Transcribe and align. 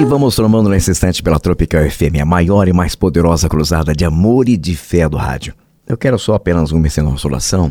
E 0.00 0.04
vamos 0.06 0.34
formando 0.34 0.70
nesse 0.70 0.90
instante 0.90 1.22
pela 1.22 1.38
Tropical 1.38 1.82
FM, 1.82 2.22
a 2.22 2.24
maior 2.24 2.66
e 2.66 2.72
mais 2.72 2.94
poderosa 2.94 3.50
cruzada 3.50 3.94
de 3.94 4.02
amor 4.02 4.48
e 4.48 4.56
de 4.56 4.74
fé 4.74 5.06
do 5.06 5.18
rádio. 5.18 5.52
Eu 5.86 5.94
quero 5.98 6.18
só 6.18 6.32
apenas 6.32 6.72
uma 6.72 6.88
nossa 7.02 7.28
oração, 7.28 7.70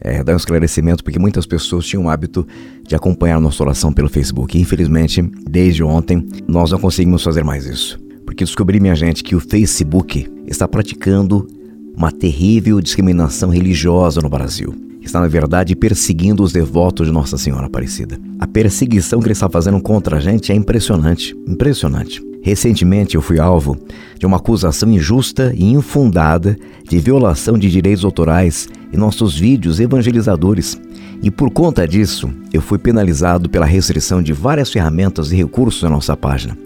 é, 0.00 0.24
dar 0.24 0.32
um 0.32 0.38
esclarecimento, 0.38 1.04
porque 1.04 1.18
muitas 1.18 1.44
pessoas 1.44 1.84
tinham 1.84 2.06
o 2.06 2.08
hábito 2.08 2.48
de 2.88 2.96
acompanhar 2.96 3.36
a 3.36 3.40
nossa 3.40 3.62
oração 3.62 3.92
pelo 3.92 4.08
Facebook. 4.08 4.56
E, 4.56 4.62
infelizmente, 4.62 5.20
desde 5.20 5.84
ontem, 5.84 6.26
nós 6.48 6.70
não 6.70 6.78
conseguimos 6.78 7.22
fazer 7.22 7.44
mais 7.44 7.66
isso. 7.66 8.00
Porque 8.24 8.42
descobri, 8.42 8.80
minha 8.80 8.94
gente, 8.94 9.22
que 9.22 9.36
o 9.36 9.40
Facebook 9.40 10.32
está 10.46 10.66
praticando 10.66 11.46
uma 11.94 12.10
terrível 12.10 12.80
discriminação 12.80 13.50
religiosa 13.50 14.22
no 14.22 14.30
Brasil. 14.30 14.89
Está, 15.10 15.20
na 15.20 15.26
verdade, 15.26 15.74
perseguindo 15.74 16.40
os 16.40 16.52
devotos 16.52 17.08
de 17.08 17.12
Nossa 17.12 17.36
Senhora 17.36 17.66
Aparecida. 17.66 18.16
A 18.38 18.46
perseguição 18.46 19.18
que 19.18 19.26
ele 19.26 19.32
está 19.32 19.50
fazendo 19.50 19.80
contra 19.80 20.18
a 20.18 20.20
gente 20.20 20.52
é 20.52 20.54
impressionante, 20.54 21.36
impressionante. 21.48 22.22
Recentemente 22.44 23.16
eu 23.16 23.20
fui 23.20 23.40
alvo 23.40 23.76
de 24.16 24.24
uma 24.24 24.36
acusação 24.36 24.88
injusta 24.88 25.52
e 25.56 25.64
infundada 25.64 26.56
de 26.88 27.00
violação 27.00 27.58
de 27.58 27.68
direitos 27.68 28.04
autorais 28.04 28.68
em 28.92 28.96
nossos 28.96 29.36
vídeos 29.36 29.80
evangelizadores. 29.80 30.80
E 31.20 31.28
por 31.28 31.50
conta 31.50 31.88
disso, 31.88 32.30
eu 32.52 32.62
fui 32.62 32.78
penalizado 32.78 33.50
pela 33.50 33.66
restrição 33.66 34.22
de 34.22 34.32
várias 34.32 34.70
ferramentas 34.70 35.32
e 35.32 35.36
recursos 35.36 35.82
na 35.82 35.90
nossa 35.90 36.16
página. 36.16 36.56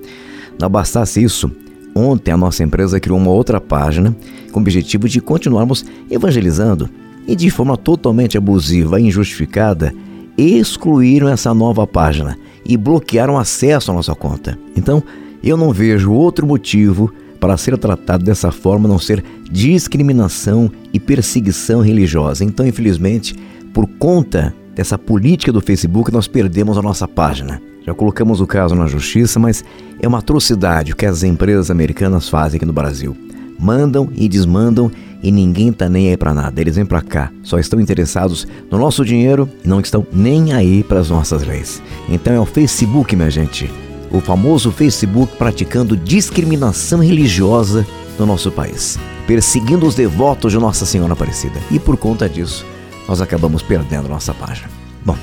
Não 0.60 0.68
bastasse 0.68 1.24
isso, 1.24 1.50
ontem 1.94 2.30
a 2.30 2.36
nossa 2.36 2.62
empresa 2.62 3.00
criou 3.00 3.16
uma 3.16 3.30
outra 3.30 3.58
página 3.58 4.14
com 4.52 4.60
o 4.60 4.62
objetivo 4.62 5.08
de 5.08 5.22
continuarmos 5.22 5.82
evangelizando 6.10 6.90
e 7.26 7.34
de 7.34 7.50
forma 7.50 7.76
totalmente 7.76 8.36
abusiva 8.36 9.00
e 9.00 9.04
injustificada 9.04 9.94
excluíram 10.36 11.28
essa 11.28 11.54
nova 11.54 11.86
página 11.86 12.36
e 12.64 12.76
bloquearam 12.76 13.38
acesso 13.38 13.90
à 13.90 13.94
nossa 13.94 14.14
conta. 14.14 14.58
Então, 14.76 15.02
eu 15.42 15.56
não 15.56 15.72
vejo 15.72 16.12
outro 16.12 16.46
motivo 16.46 17.12
para 17.38 17.56
ser 17.56 17.76
tratado 17.76 18.24
dessa 18.24 18.50
forma 18.50 18.88
não 18.88 18.98
ser 18.98 19.22
discriminação 19.50 20.70
e 20.92 20.98
perseguição 20.98 21.82
religiosa. 21.82 22.42
Então, 22.42 22.66
infelizmente, 22.66 23.36
por 23.72 23.86
conta 23.86 24.54
dessa 24.74 24.96
política 24.96 25.52
do 25.52 25.60
Facebook, 25.60 26.10
nós 26.10 26.26
perdemos 26.26 26.78
a 26.78 26.82
nossa 26.82 27.06
página. 27.06 27.60
Já 27.86 27.92
colocamos 27.92 28.40
o 28.40 28.46
caso 28.46 28.74
na 28.74 28.86
justiça, 28.86 29.38
mas 29.38 29.62
é 30.00 30.08
uma 30.08 30.18
atrocidade 30.18 30.92
o 30.92 30.96
que 30.96 31.04
as 31.04 31.22
empresas 31.22 31.70
americanas 31.70 32.28
fazem 32.28 32.56
aqui 32.56 32.64
no 32.64 32.72
Brasil. 32.72 33.14
Mandam 33.58 34.10
e 34.14 34.28
desmandam 34.28 34.90
e 35.22 35.32
ninguém 35.32 35.72
tá 35.72 35.88
nem 35.88 36.10
aí 36.10 36.16
para 36.16 36.34
nada. 36.34 36.60
Eles 36.60 36.76
vêm 36.76 36.84
para 36.84 37.00
cá, 37.00 37.32
só 37.42 37.58
estão 37.58 37.80
interessados 37.80 38.46
no 38.70 38.78
nosso 38.78 39.04
dinheiro 39.04 39.48
e 39.64 39.68
não 39.68 39.80
estão 39.80 40.06
nem 40.12 40.52
aí 40.52 40.82
para 40.82 41.00
as 41.00 41.08
nossas 41.08 41.42
leis. 41.42 41.82
Então 42.08 42.34
é 42.34 42.38
o 42.38 42.44
Facebook, 42.44 43.16
minha 43.16 43.30
gente, 43.30 43.70
o 44.10 44.20
famoso 44.20 44.70
Facebook 44.70 45.36
praticando 45.36 45.96
discriminação 45.96 47.00
religiosa 47.00 47.86
no 48.18 48.26
nosso 48.26 48.52
país, 48.52 48.98
perseguindo 49.26 49.86
os 49.86 49.94
devotos 49.94 50.52
de 50.52 50.58
Nossa 50.58 50.84
Senhora 50.84 51.14
Aparecida. 51.14 51.58
E 51.70 51.78
por 51.78 51.96
conta 51.96 52.28
disso, 52.28 52.64
nós 53.08 53.20
acabamos 53.20 53.62
perdendo 53.62 54.08
nossa 54.08 54.34
página. 54.34 54.68
Bom, 55.04 55.16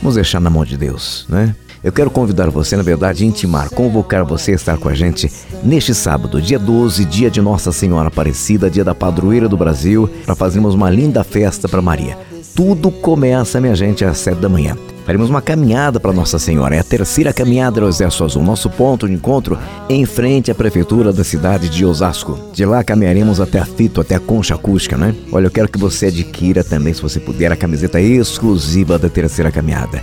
vamos 0.00 0.14
deixar 0.14 0.40
na 0.40 0.50
mão 0.50 0.64
de 0.64 0.76
Deus, 0.76 1.26
né? 1.28 1.54
Eu 1.82 1.90
quero 1.90 2.10
convidar 2.12 2.48
você, 2.48 2.76
na 2.76 2.82
verdade, 2.82 3.26
intimar, 3.26 3.68
convocar 3.70 4.24
você 4.24 4.52
a 4.52 4.54
estar 4.54 4.78
com 4.78 4.88
a 4.88 4.94
gente 4.94 5.28
neste 5.64 5.92
sábado, 5.92 6.40
dia 6.40 6.58
12, 6.58 7.04
dia 7.04 7.28
de 7.28 7.42
Nossa 7.42 7.72
Senhora 7.72 8.06
Aparecida, 8.06 8.70
dia 8.70 8.84
da 8.84 8.94
padroeira 8.94 9.48
do 9.48 9.56
Brasil, 9.56 10.08
para 10.24 10.36
fazermos 10.36 10.74
uma 10.74 10.88
linda 10.88 11.24
festa 11.24 11.68
para 11.68 11.82
Maria. 11.82 12.16
Tudo 12.54 12.88
começa, 12.88 13.60
minha 13.60 13.74
gente, 13.74 14.04
às 14.04 14.18
sete 14.18 14.38
da 14.38 14.48
manhã. 14.48 14.76
Faremos 15.04 15.28
uma 15.28 15.42
caminhada 15.42 15.98
para 15.98 16.12
Nossa 16.12 16.38
Senhora. 16.38 16.76
É 16.76 16.78
a 16.78 16.84
terceira 16.84 17.32
caminhada 17.32 17.80
do 17.80 17.88
Exército 17.88 18.22
Azul. 18.22 18.44
Nosso 18.44 18.70
ponto 18.70 19.08
de 19.08 19.14
encontro 19.14 19.58
em 19.88 20.06
frente 20.06 20.52
à 20.52 20.54
prefeitura 20.54 21.12
da 21.12 21.24
cidade 21.24 21.68
de 21.68 21.84
Osasco. 21.84 22.38
De 22.52 22.64
lá 22.64 22.84
caminharemos 22.84 23.40
até 23.40 23.58
a 23.58 23.64
Fito, 23.64 24.00
até 24.00 24.14
a 24.14 24.20
Concha 24.20 24.54
Acústica, 24.54 24.96
né? 24.96 25.12
Olha, 25.32 25.46
eu 25.46 25.50
quero 25.50 25.68
que 25.68 25.78
você 25.78 26.06
adquira 26.06 26.62
também, 26.62 26.94
se 26.94 27.02
você 27.02 27.18
puder, 27.18 27.50
a 27.50 27.56
camiseta 27.56 28.00
exclusiva 28.00 28.96
da 28.96 29.08
terceira 29.08 29.50
caminhada 29.50 30.00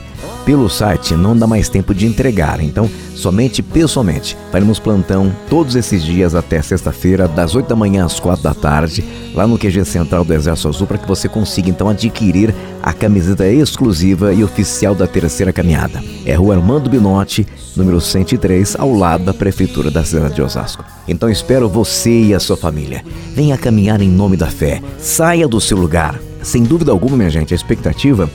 pelo 0.50 0.68
site 0.68 1.14
não 1.14 1.38
dá 1.38 1.46
mais 1.46 1.70
tempo 1.70 1.94
de 1.94 2.08
entregar, 2.08 2.60
então 2.60 2.90
somente 3.14 3.62
pessoalmente. 3.62 4.36
Faremos 4.52 4.80
plantão 4.80 5.32
todos 5.48 5.76
esses 5.76 6.04
dias 6.04 6.34
até 6.34 6.60
sexta-feira, 6.60 7.28
das 7.28 7.54
8 7.54 7.68
da 7.68 7.76
manhã 7.76 8.04
às 8.04 8.20
4 8.20 8.42
da 8.42 8.56
tarde, 8.56 9.06
lá 9.36 9.46
no 9.46 9.60
QG 9.60 9.86
Central 9.86 10.26
do 10.26 10.34
Exército 10.34 10.70
Azul, 10.70 10.88
para 10.88 10.98
que 10.98 11.08
você 11.08 11.30
consiga 11.30 11.70
então 11.70 11.88
adquirir 11.88 12.52
a 12.82 12.92
camiseta 12.92 13.48
exclusiva 13.48 14.34
e 14.34 14.44
oficial 14.44 14.96
da 14.96 15.06
terceira 15.06 15.54
caminhada. 15.54 16.02
É 16.26 16.34
Rua 16.34 16.56
Armando 16.56 16.90
Binotti, 16.90 17.46
número 17.76 18.02
103, 18.02 18.76
ao 18.80 18.92
lado 18.92 19.26
da 19.26 19.36
Prefeitura 19.36 19.92
da 19.92 20.04
cidade 20.04 20.34
de 20.34 20.42
Osasco. 20.42 20.84
Então 21.08 21.30
espero 21.30 21.70
você 21.70 22.24
e 22.24 22.34
a 22.34 22.40
sua 22.40 22.58
família. 22.58 23.06
Venha 23.36 23.56
caminhar 23.56 24.02
em 24.02 24.10
nome 24.10 24.36
da 24.36 24.48
fé. 24.48 24.82
Saia 24.98 25.48
do 25.48 25.62
seu 25.62 25.78
lugar. 25.78 26.20
Sem 26.42 26.64
dúvida 26.64 26.92
alguma, 26.92 27.18
minha 27.18 27.30
gente, 27.30 27.54
a 27.54 27.56
expectativa 27.56 28.30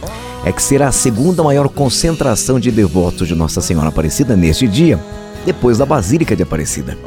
é 0.44 0.52
que 0.52 0.62
será 0.62 0.88
a 0.88 0.92
segunda 0.92 1.42
maior 1.42 1.68
concentração 1.68 2.60
de 2.60 2.70
devotos 2.70 3.26
de 3.26 3.34
Nossa 3.34 3.60
Senhora 3.60 3.88
Aparecida 3.88 4.36
neste 4.36 4.68
dia, 4.68 4.98
depois 5.46 5.78
da 5.78 5.86
Basílica 5.86 6.36
de 6.36 6.42
Aparecida. 6.42 6.98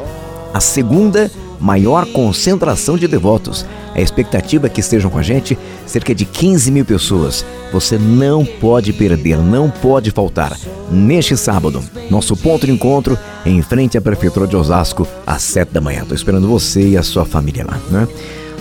A 0.54 0.60
segunda 0.60 1.30
maior 1.60 2.06
concentração 2.08 2.98
de 2.98 3.08
devotos. 3.08 3.66
A 3.96 4.02
expectativa 4.02 4.68
é 4.68 4.70
que 4.70 4.80
estejam 4.80 5.10
com 5.10 5.18
a 5.18 5.24
gente 5.24 5.58
cerca 5.86 6.14
de 6.14 6.26
15 6.26 6.72
mil 6.72 6.86
pessoas. 6.86 7.46
Você 7.72 7.98
não 7.98 8.46
pode 8.46 8.94
perder, 8.94 9.38
não 9.38 9.70
pode 9.70 10.12
faltar. 10.12 10.58
Neste 10.92 11.36
sábado, 11.36 11.84
nosso 12.10 12.36
ponto 12.38 12.66
de 12.66 12.72
encontro 12.72 13.18
em 13.46 13.62
frente 13.62 13.98
à 13.98 14.02
Prefeitura 14.02 14.48
de 14.48 14.56
Osasco, 14.56 15.08
às 15.26 15.42
7 15.42 15.74
da 15.74 15.82
manhã. 15.82 16.02
Estou 16.02 16.16
esperando 16.16 16.48
você 16.48 16.90
e 16.90 16.98
a 16.98 17.04
sua 17.04 17.26
família 17.26 17.66
lá, 17.66 17.80
né? 17.90 18.08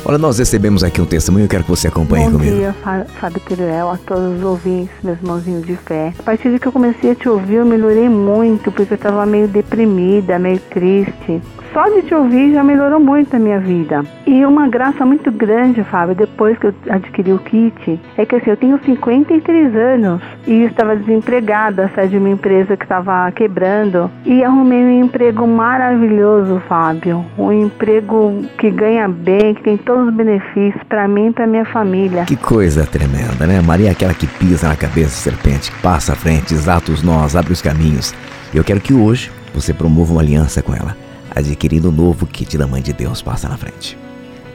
Olha, 0.09 0.19
nós 0.19 0.39
recebemos 0.39 0.84
aqui 0.84 1.00
um 1.00 1.05
testemunho, 1.05 1.47
eu 1.47 1.49
quero 1.49 1.65
que 1.65 1.71
você 1.71 1.89
acompanhe 1.89 2.27
Bom 2.27 2.39
comigo. 2.39 2.53
Bom 2.53 2.59
dia, 2.59 2.77
Fábio 3.19 3.41
Quirel, 3.41 3.91
a 3.91 3.97
todos 3.97 4.39
os 4.39 4.44
ouvintes, 4.44 4.94
meus 5.03 5.19
irmãozinhos 5.19 5.67
de 5.67 5.75
fé. 5.75 6.15
A 6.17 6.22
partir 6.22 6.53
de 6.53 6.61
que 6.61 6.69
eu 6.69 6.71
comecei 6.71 7.11
a 7.11 7.15
te 7.17 7.28
ouvir, 7.28 7.56
eu 7.56 7.67
melhorei 7.67 8.09
muito, 8.09 8.71
porque 8.71 8.93
eu 8.93 8.97
estava 8.97 9.27
meio 9.27 9.49
deprimida, 9.49 10.39
meio 10.39 10.61
triste 10.61 11.43
só 11.77 11.91
de 11.91 12.01
te 12.01 12.15
ouvir 12.15 12.55
já 12.55 12.65
melhorou 12.65 12.99
muito 12.99 13.37
a 13.37 13.39
minha 13.39 13.61
vida. 13.61 14.03
E 14.27 14.47
uma 14.47 14.67
graça 14.67 15.05
muito 15.05 15.31
grande, 15.31 15.85
Fábio, 15.85 16.15
depois 16.15 16.57
que 16.57 16.69
eu 16.69 16.75
adquiri 16.89 17.35
o 17.35 17.39
kit, 17.39 18.01
é 18.17 18.25
que 18.25 18.35
assim, 18.35 18.49
eu 18.49 18.57
tenho 18.57 18.81
53 18.83 19.77
anos 19.77 20.23
e 20.47 20.63
estava 20.63 20.97
desempregada, 20.97 21.91
saí 21.95 22.09
de 22.09 22.17
uma 22.17 22.31
empresa 22.31 22.79
que 22.79 22.85
estava 22.87 23.31
quebrando 23.31 24.11
e 24.25 24.43
arrumei 24.43 24.85
um 24.85 25.05
emprego 25.05 25.47
maravilhoso, 25.47 26.63
Fábio. 26.67 27.23
Um 27.37 27.53
emprego 27.53 28.43
que 28.57 28.71
ganha 28.71 29.07
bem, 29.07 29.55
que 29.55 29.63
tem 29.63 29.77
todos 29.77 30.09
os 30.09 30.15
benefícios 30.15 30.83
para 30.85 31.07
mim 31.07 31.27
e 31.27 31.33
para 31.35 31.47
minha 31.47 31.67
família. 31.67 32.25
Que 32.25 32.37
coisa 32.37 32.87
tremenda, 32.87 33.47
né? 33.47 33.61
Maria 33.61 33.89
é 33.89 33.93
aquela 33.93 34.15
que 34.15 34.27
pisa 34.27 34.67
na 34.67 34.77
cabeça 34.77 35.11
do 35.11 35.31
serpente, 35.31 35.71
que 35.71 35.83
passa 35.83 36.15
à 36.15 36.17
frente, 36.17 36.55
exata 36.55 36.91
os 36.91 37.03
nós, 37.03 37.37
abre 37.37 37.53
os 37.53 37.61
caminhos. 37.61 38.15
Eu 38.55 38.65
quero 38.65 38.81
que 38.81 38.95
hoje 38.95 39.31
você 39.53 39.75
promova 39.75 40.13
uma 40.13 40.23
aliança 40.23 40.63
com 40.63 40.75
ela 40.75 41.05
adquirindo 41.37 41.91
o 41.91 41.93
novo 41.93 42.27
kit 42.27 42.57
da 42.57 42.67
Mãe 42.67 42.83
de 42.83 42.95
Deus 42.95 43.21
Passa 43.21 43.49
na 43.49 43.59
Frente. 43.59 43.97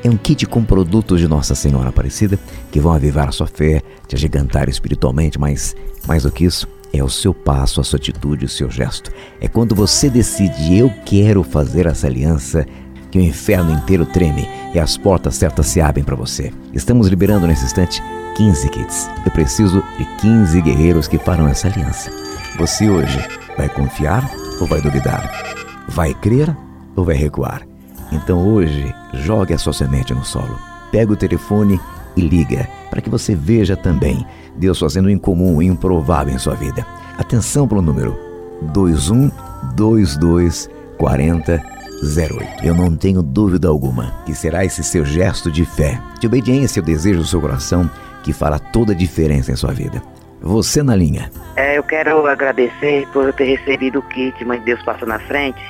É 0.04 0.10
um 0.10 0.18
kit 0.18 0.48
com 0.48 0.64
produtos 0.64 1.20
de 1.20 1.28
Nossa 1.28 1.54
Senhora 1.54 1.90
Aparecida 1.90 2.40
que 2.72 2.80
vão 2.80 2.92
avivar 2.92 3.30
a 3.30 3.32
sua 3.32 3.46
fé, 3.46 3.84
te 4.08 4.16
agigantar 4.16 4.68
espiritualmente, 4.68 5.40
mas 5.40 5.76
mais 6.08 6.24
do 6.24 6.32
que 6.32 6.44
isso, 6.44 6.68
é 6.92 7.04
o 7.04 7.10
seu 7.10 7.34
passo, 7.34 7.80
a 7.80 7.84
sua 7.84 7.98
atitude, 7.98 8.46
o 8.46 8.50
seu 8.50 8.70
gesto. 8.70 9.12
É 9.40 9.48
quando 9.48 9.76
você 9.76 10.10
decide, 10.10 10.76
eu 10.76 10.92
quero 11.06 11.44
fazer 11.44 11.86
essa 11.86 12.08
aliança, 12.08 12.66
que 13.12 13.20
o 13.20 13.22
inferno 13.22 13.72
inteiro 13.72 14.06
treme 14.06 14.48
e 14.74 14.80
as 14.80 14.98
portas 14.98 15.36
certas 15.36 15.68
se 15.68 15.80
abrem 15.80 16.04
para 16.04 16.16
você. 16.16 16.52
Estamos 16.74 17.08
liberando 17.08 17.46
nesse 17.46 17.66
instante 17.66 18.02
15 18.38 18.70
kits. 18.70 19.10
Eu 19.26 19.32
preciso 19.32 19.84
de 19.98 20.06
15 20.22 20.62
guerreiros 20.62 21.08
que 21.08 21.20
farão 21.20 21.48
essa 21.48 21.68
aliança. 21.68 22.10
Você 22.58 22.90
hoje 22.90 23.20
vai 23.58 23.70
confiar 23.70 24.30
ou 24.60 24.66
vai 24.66 24.82
duvidar? 24.82 25.30
Vai 25.88 26.14
crer 26.14 26.56
ou 26.96 27.06
vai 27.06 27.16
recuar? 27.16 27.62
Então 28.12 28.48
hoje, 28.48 28.94
jogue 29.14 29.54
a 29.54 29.58
sua 29.58 29.74
semente 29.74 30.14
no 30.14 30.24
solo. 30.24 30.60
Pega 30.92 31.14
o 31.14 31.18
telefone 31.18 31.80
e 32.16 32.22
liga 32.22 32.68
para 32.90 33.02
que 33.02 33.10
você 33.10 33.34
veja 33.34 33.78
também 33.78 34.26
Deus 34.56 34.80
fazendo 34.80 35.06
o 35.06 35.10
incomum 35.10 35.62
e 35.62 35.68
improvável 35.68 36.34
em 36.34 36.38
sua 36.38 36.56
vida. 36.56 36.86
Atenção 37.18 37.66
para 37.68 37.78
o 37.78 37.82
número 37.82 38.18
21224008. 38.74 41.62
Eu 42.64 42.76
não 42.76 42.96
tenho 42.96 43.22
dúvida 43.22 43.68
alguma 43.70 44.14
que 44.26 44.36
será 44.36 44.66
esse 44.66 44.84
seu 44.84 45.06
gesto 45.06 45.50
de 45.50 45.64
fé, 45.66 45.98
de 46.20 46.28
obediência 46.28 46.82
ao 46.82 46.86
desejo 46.86 47.20
do 47.20 47.28
seu 47.28 47.40
coração 47.40 47.90
que 48.24 48.34
fará 48.34 48.60
toda 48.60 48.92
a 48.92 48.96
diferença 48.96 49.52
em 49.52 49.56
sua 49.56 49.72
vida. 49.72 50.04
Você 50.42 50.84
na 50.84 50.96
linha. 50.96 51.32
É, 51.56 51.78
eu 51.78 51.84
quero 51.84 52.26
agradecer 52.26 53.08
por 53.14 53.28
eu 53.28 53.34
ter 53.34 53.46
recebido 53.46 54.00
o 54.00 54.02
kit 54.02 54.44
Mãe 54.44 54.60
de 54.60 54.66
Deus 54.66 54.84
Passa 54.84 55.06
na 55.06 55.20
Frente 55.20 55.62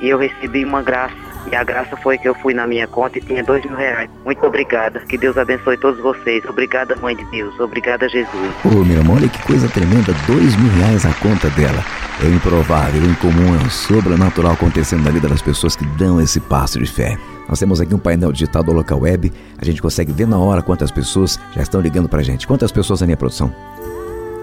e 0.00 0.08
eu 0.08 0.18
recebi 0.18 0.64
uma 0.64 0.82
graça. 0.82 1.14
E 1.50 1.56
a 1.56 1.64
graça 1.64 1.96
foi 1.96 2.18
que 2.18 2.28
eu 2.28 2.34
fui 2.34 2.52
na 2.52 2.66
minha 2.66 2.86
conta 2.86 3.18
e 3.18 3.20
tinha 3.20 3.42
dois 3.42 3.64
mil 3.64 3.76
reais. 3.76 4.10
Muito 4.24 4.44
obrigada. 4.44 5.00
Que 5.00 5.16
Deus 5.16 5.38
abençoe 5.38 5.76
todos 5.78 5.98
vocês. 6.00 6.44
Obrigada, 6.44 6.94
Mãe 6.96 7.16
de 7.16 7.24
Deus. 7.30 7.58
Obrigada, 7.58 8.08
Jesus. 8.08 8.50
Ô, 8.64 8.68
oh, 8.68 8.84
meu 8.84 8.98
irmão, 8.98 9.16
olha 9.16 9.28
que 9.28 9.42
coisa 9.42 9.68
tremenda. 9.68 10.12
Dois 10.26 10.56
mil 10.56 10.70
reais 10.72 11.06
a 11.06 11.12
conta 11.14 11.48
dela. 11.50 11.82
É 12.22 12.28
improvável, 12.28 13.02
incomum, 13.02 13.56
é 13.56 13.70
sobrenatural 13.70 14.52
acontecendo 14.52 15.02
na 15.02 15.10
vida 15.10 15.26
das 15.26 15.40
pessoas 15.40 15.74
que 15.74 15.86
dão 15.86 16.20
esse 16.20 16.38
passo 16.38 16.78
de 16.78 16.86
fé. 16.86 17.16
Nós 17.48 17.58
temos 17.58 17.80
aqui 17.80 17.94
um 17.94 17.98
painel 17.98 18.30
digital 18.30 18.62
do 18.62 18.72
local 18.72 19.00
web. 19.00 19.32
A 19.58 19.64
gente 19.64 19.80
consegue 19.80 20.12
ver 20.12 20.28
na 20.28 20.38
hora 20.38 20.62
quantas 20.62 20.90
pessoas 20.90 21.40
já 21.52 21.62
estão 21.62 21.80
ligando 21.80 22.08
pra 22.08 22.22
gente. 22.22 22.46
Quantas 22.46 22.70
pessoas 22.70 23.00
na 23.00 23.06
minha 23.06 23.16
produção? 23.16 23.52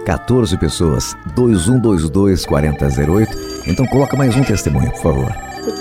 14 0.07 0.57
pessoas. 0.57 1.15
2122-4008. 1.36 3.27
Então 3.68 3.86
coloca 3.88 4.15
mais 4.15 4.33
um 4.38 4.42
testemunho, 4.42 4.89
por 4.92 5.01
favor. 5.01 5.30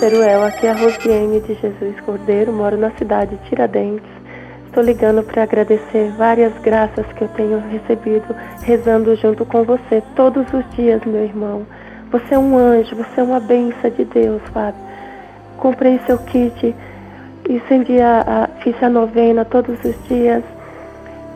Teruel, 0.01 0.43
aqui 0.43 0.67
é 0.67 0.73
a 0.73 0.75
Rosiane 0.75 1.41
de 1.43 1.55
Jesus 1.55 2.01
Cordeiro, 2.05 2.53
moro 2.53 2.77
na 2.77 2.91
cidade 2.99 3.37
de 3.37 3.49
Tiradentes. 3.49 4.11
Estou 4.67 4.83
ligando 4.83 5.23
para 5.23 5.45
agradecer 5.45 6.13
várias 6.19 6.53
graças 6.61 7.07
que 7.13 7.23
eu 7.23 7.29
tenho 7.29 7.63
recebido 7.71 8.35
rezando 8.65 9.15
junto 9.15 9.47
com 9.47 9.63
você 9.63 10.03
todos 10.17 10.45
os 10.53 10.69
dias, 10.75 11.01
meu 11.07 11.23
irmão. 11.23 11.65
Você 12.11 12.35
é 12.35 12.39
um 12.39 12.59
anjo, 12.59 12.97
você 12.97 13.21
é 13.21 13.23
uma 13.23 13.39
benção 13.39 13.91
de 13.91 14.05
Deus, 14.07 14.43
Fábio. 14.53 14.81
Comprei 15.57 16.01
seu 16.05 16.19
kit 16.19 16.75
e 17.49 17.63
a, 18.01 18.25
a, 18.27 18.49
fiz 18.61 18.75
a 18.83 18.91
novena 18.91 19.45
todos 19.45 19.79
os 19.85 19.95
dias. 20.09 20.43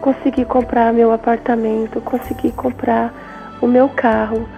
Consegui 0.00 0.44
comprar 0.44 0.92
meu 0.92 1.12
apartamento, 1.12 2.00
consegui 2.00 2.52
comprar 2.52 3.12
o 3.60 3.66
meu 3.66 3.88
carro. 3.88 4.48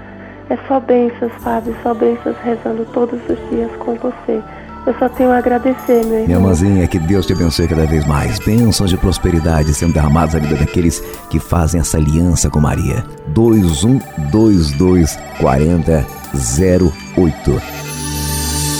É 0.48 0.56
só 0.68 0.78
bênçãos, 0.78 1.32
Fábio, 1.40 1.74
só 1.82 1.94
bênçãos 1.94 2.36
rezando 2.44 2.84
todos 2.92 3.20
os 3.28 3.50
dias 3.50 3.70
com 3.78 3.94
você. 3.94 4.40
Eu 4.84 4.92
só 4.98 5.08
tenho 5.08 5.30
a 5.30 5.38
agradecer, 5.38 6.04
meu 6.04 6.14
irmão. 6.14 6.26
Minha 6.26 6.38
irmãzinha, 6.38 6.88
que 6.88 6.98
Deus 6.98 7.24
te 7.24 7.32
abençoe 7.32 7.68
cada 7.68 7.86
vez 7.86 8.04
mais. 8.04 8.40
Bênçãos 8.40 8.90
de 8.90 8.96
prosperidade 8.96 9.72
sendo 9.72 9.92
derramadas 9.92 10.34
na 10.34 10.40
vida 10.40 10.56
daqueles 10.56 10.98
que 11.30 11.38
fazem 11.38 11.80
essa 11.80 11.98
aliança 11.98 12.50
com 12.50 12.58
Maria. 12.60 13.04
2122 13.28 15.16
4008. 15.40 17.62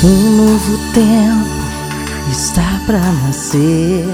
Um 0.04 0.36
novo 0.36 0.76
tempo 0.92 1.62
está 2.28 2.80
para 2.84 2.98
nascer. 2.98 4.04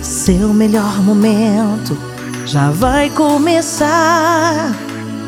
Seu 0.00 0.54
melhor 0.54 1.02
momento 1.02 1.98
já 2.46 2.70
vai 2.70 3.10
começar. 3.10 4.72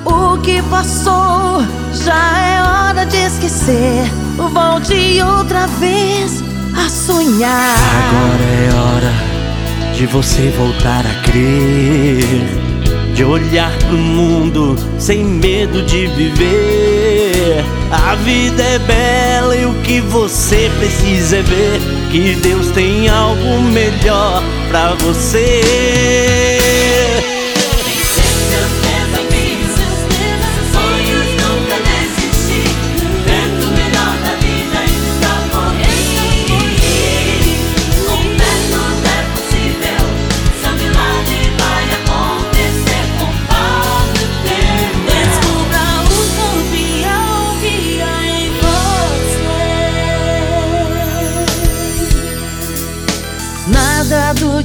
O 0.04 0.38
que 0.38 0.62
passou 0.62 1.62
já 1.92 2.38
é 2.38 2.62
hora 2.62 3.04
de 3.04 3.16
esquecer. 3.16 4.04
Volte 4.36 5.20
outra 5.22 5.66
vez 5.66 6.42
a 6.76 6.88
sonhar. 6.88 7.76
Agora 8.08 8.44
é 8.44 8.72
hora 8.74 9.94
de 9.94 10.06
você 10.06 10.50
voltar 10.56 11.04
a 11.04 11.22
crer. 11.22 12.70
De 13.14 13.24
olhar 13.24 13.76
pro 13.78 13.98
mundo 13.98 14.76
sem 14.98 15.24
medo 15.24 15.82
de 15.82 16.06
viver. 16.06 17.64
A 17.90 18.14
vida 18.14 18.62
é 18.62 18.78
bela 18.78 19.56
e 19.56 19.66
o 19.66 19.74
que 19.82 20.00
você 20.00 20.70
precisa 20.78 21.36
é 21.38 21.42
ver 21.42 21.99
que 22.10 22.34
Deus 22.34 22.72
tem 22.72 23.08
algo 23.08 23.62
melhor 23.62 24.42
pra 24.68 24.94
você. 24.94 25.60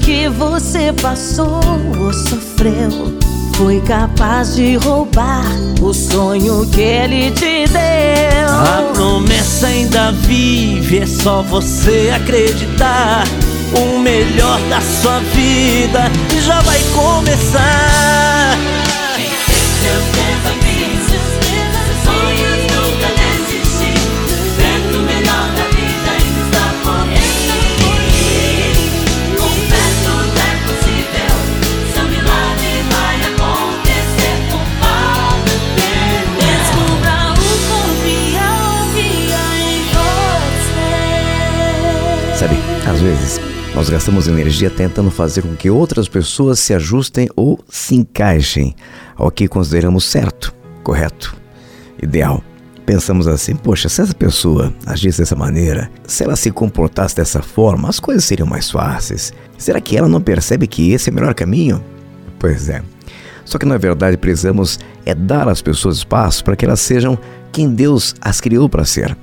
Que 0.06 0.30
você 0.30 0.94
passou 1.02 1.60
ou 2.00 2.14
sofreu 2.14 3.18
foi 3.56 3.82
capaz 3.82 4.56
de 4.56 4.76
roubar 4.76 5.44
o 5.82 5.92
sonho 5.96 6.64
que 6.70 6.82
ele 6.82 7.32
te 7.32 7.66
deu. 7.68 8.50
A 8.50 8.92
promessa 8.94 9.66
ainda 9.66 10.12
vive, 10.12 11.00
é 11.00 11.08
só 11.08 11.42
você 11.42 12.14
acreditar. 12.16 13.24
O 13.74 13.98
melhor 13.98 14.60
da 14.70 14.80
sua 14.80 15.20
vida 15.34 16.12
já 16.40 16.62
vai 16.62 16.80
começar. 16.94 17.95
Vezes 43.06 43.40
nós 43.76 43.88
gastamos 43.88 44.28
energia 44.28 44.68
tentando 44.68 45.12
fazer 45.12 45.44
com 45.44 45.56
que 45.56 45.70
outras 45.70 46.08
pessoas 46.08 46.58
se 46.58 46.74
ajustem 46.74 47.30
ou 47.36 47.64
se 47.70 47.94
encaixem 47.94 48.76
ao 49.16 49.30
que 49.30 49.48
consideramos 49.48 50.06
certo, 50.06 50.52
correto, 50.84 51.38
ideal. 52.02 52.44
Pensamos 52.84 53.28
assim, 53.28 53.56
poxa, 53.56 53.90
se 53.90 54.02
essa 54.02 54.14
pessoa 54.16 54.74
agisse 54.88 55.20
dessa 55.20 55.36
maneira, 55.36 55.92
se 56.08 56.24
ela 56.24 56.36
se 56.36 56.50
comportasse 56.50 57.16
dessa 57.16 57.44
forma, 57.44 57.88
as 57.90 58.00
coisas 58.00 58.26
seriam 58.26 58.48
mais 58.48 58.72
fáceis. 58.72 59.32
Será 59.56 59.80
que 59.80 59.96
ela 59.96 60.08
não 60.08 60.20
percebe 60.20 60.66
que 60.66 60.92
esse 60.92 61.12
é 61.12 61.12
o 61.12 61.16
melhor 61.16 61.36
caminho? 61.36 61.84
Pois 62.40 62.70
é. 62.70 62.82
Só 63.44 63.60
que 63.60 63.68
na 63.68 63.78
verdade 63.78 64.18
precisamos 64.18 64.80
é 65.06 65.14
dar 65.14 65.48
às 65.48 65.62
pessoas 65.62 65.98
espaço 65.98 66.44
para 66.44 66.56
que 66.56 66.66
elas 66.66 66.80
sejam 66.80 67.20
quem 67.52 67.70
Deus 67.70 68.16
as 68.20 68.42
criou 68.42 68.68
para 68.68 68.84
ser. 68.84 69.16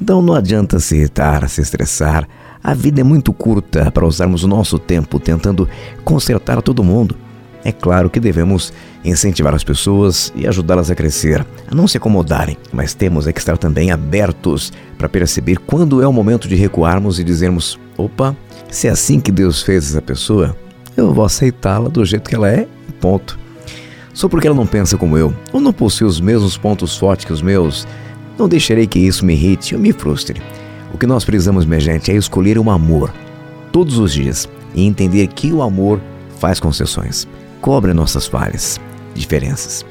Então 0.00 0.22
não 0.22 0.34
adianta 0.34 0.78
se 0.78 0.94
irritar, 0.94 1.48
se 1.48 1.60
estressar, 1.60 2.28
a 2.64 2.72
vida 2.72 3.02
é 3.02 3.04
muito 3.04 3.30
curta 3.30 3.90
para 3.90 4.06
usarmos 4.06 4.42
o 4.42 4.48
nosso 4.48 4.78
tempo 4.78 5.20
tentando 5.20 5.68
consertar 6.02 6.62
todo 6.62 6.82
mundo. 6.82 7.14
É 7.62 7.70
claro 7.70 8.08
que 8.08 8.18
devemos 8.18 8.72
incentivar 9.04 9.54
as 9.54 9.62
pessoas 9.62 10.32
e 10.34 10.46
ajudá-las 10.46 10.90
a 10.90 10.94
crescer, 10.94 11.46
a 11.70 11.74
não 11.74 11.86
se 11.86 11.98
acomodarem, 11.98 12.56
mas 12.72 12.94
temos 12.94 13.26
é 13.26 13.32
que 13.34 13.38
estar 13.38 13.58
também 13.58 13.90
abertos 13.90 14.72
para 14.96 15.10
perceber 15.10 15.58
quando 15.58 16.02
é 16.02 16.08
o 16.08 16.12
momento 16.12 16.48
de 16.48 16.54
recuarmos 16.54 17.18
e 17.18 17.24
dizermos: 17.24 17.78
opa, 17.98 18.34
se 18.70 18.88
é 18.88 18.90
assim 18.90 19.20
que 19.20 19.30
Deus 19.30 19.62
fez 19.62 19.90
essa 19.90 20.00
pessoa, 20.00 20.56
eu 20.96 21.12
vou 21.12 21.24
aceitá-la 21.24 21.90
do 21.90 22.04
jeito 22.04 22.30
que 22.30 22.34
ela 22.34 22.50
é, 22.50 22.66
ponto. 22.98 23.38
Só 24.14 24.26
porque 24.26 24.46
ela 24.46 24.56
não 24.56 24.66
pensa 24.66 24.96
como 24.96 25.18
eu, 25.18 25.34
ou 25.52 25.60
não 25.60 25.72
possui 25.72 26.06
os 26.06 26.18
mesmos 26.18 26.56
pontos 26.56 26.96
fortes 26.96 27.26
que 27.26 27.32
os 27.32 27.42
meus, 27.42 27.86
não 28.38 28.48
deixarei 28.48 28.86
que 28.86 28.98
isso 28.98 29.24
me 29.24 29.34
irrite 29.34 29.74
ou 29.74 29.80
me 29.80 29.92
frustre. 29.92 30.40
O 30.94 30.96
que 30.96 31.08
nós 31.08 31.24
precisamos, 31.24 31.66
minha 31.66 31.80
gente, 31.80 32.12
é 32.12 32.14
escolher 32.14 32.56
um 32.56 32.70
amor 32.70 33.12
todos 33.72 33.98
os 33.98 34.12
dias 34.12 34.48
e 34.76 34.86
entender 34.86 35.26
que 35.26 35.52
o 35.52 35.60
amor 35.60 36.00
faz 36.38 36.60
concessões, 36.60 37.26
cobre 37.60 37.92
nossas 37.92 38.28
falhas, 38.28 38.80
diferenças. 39.12 39.84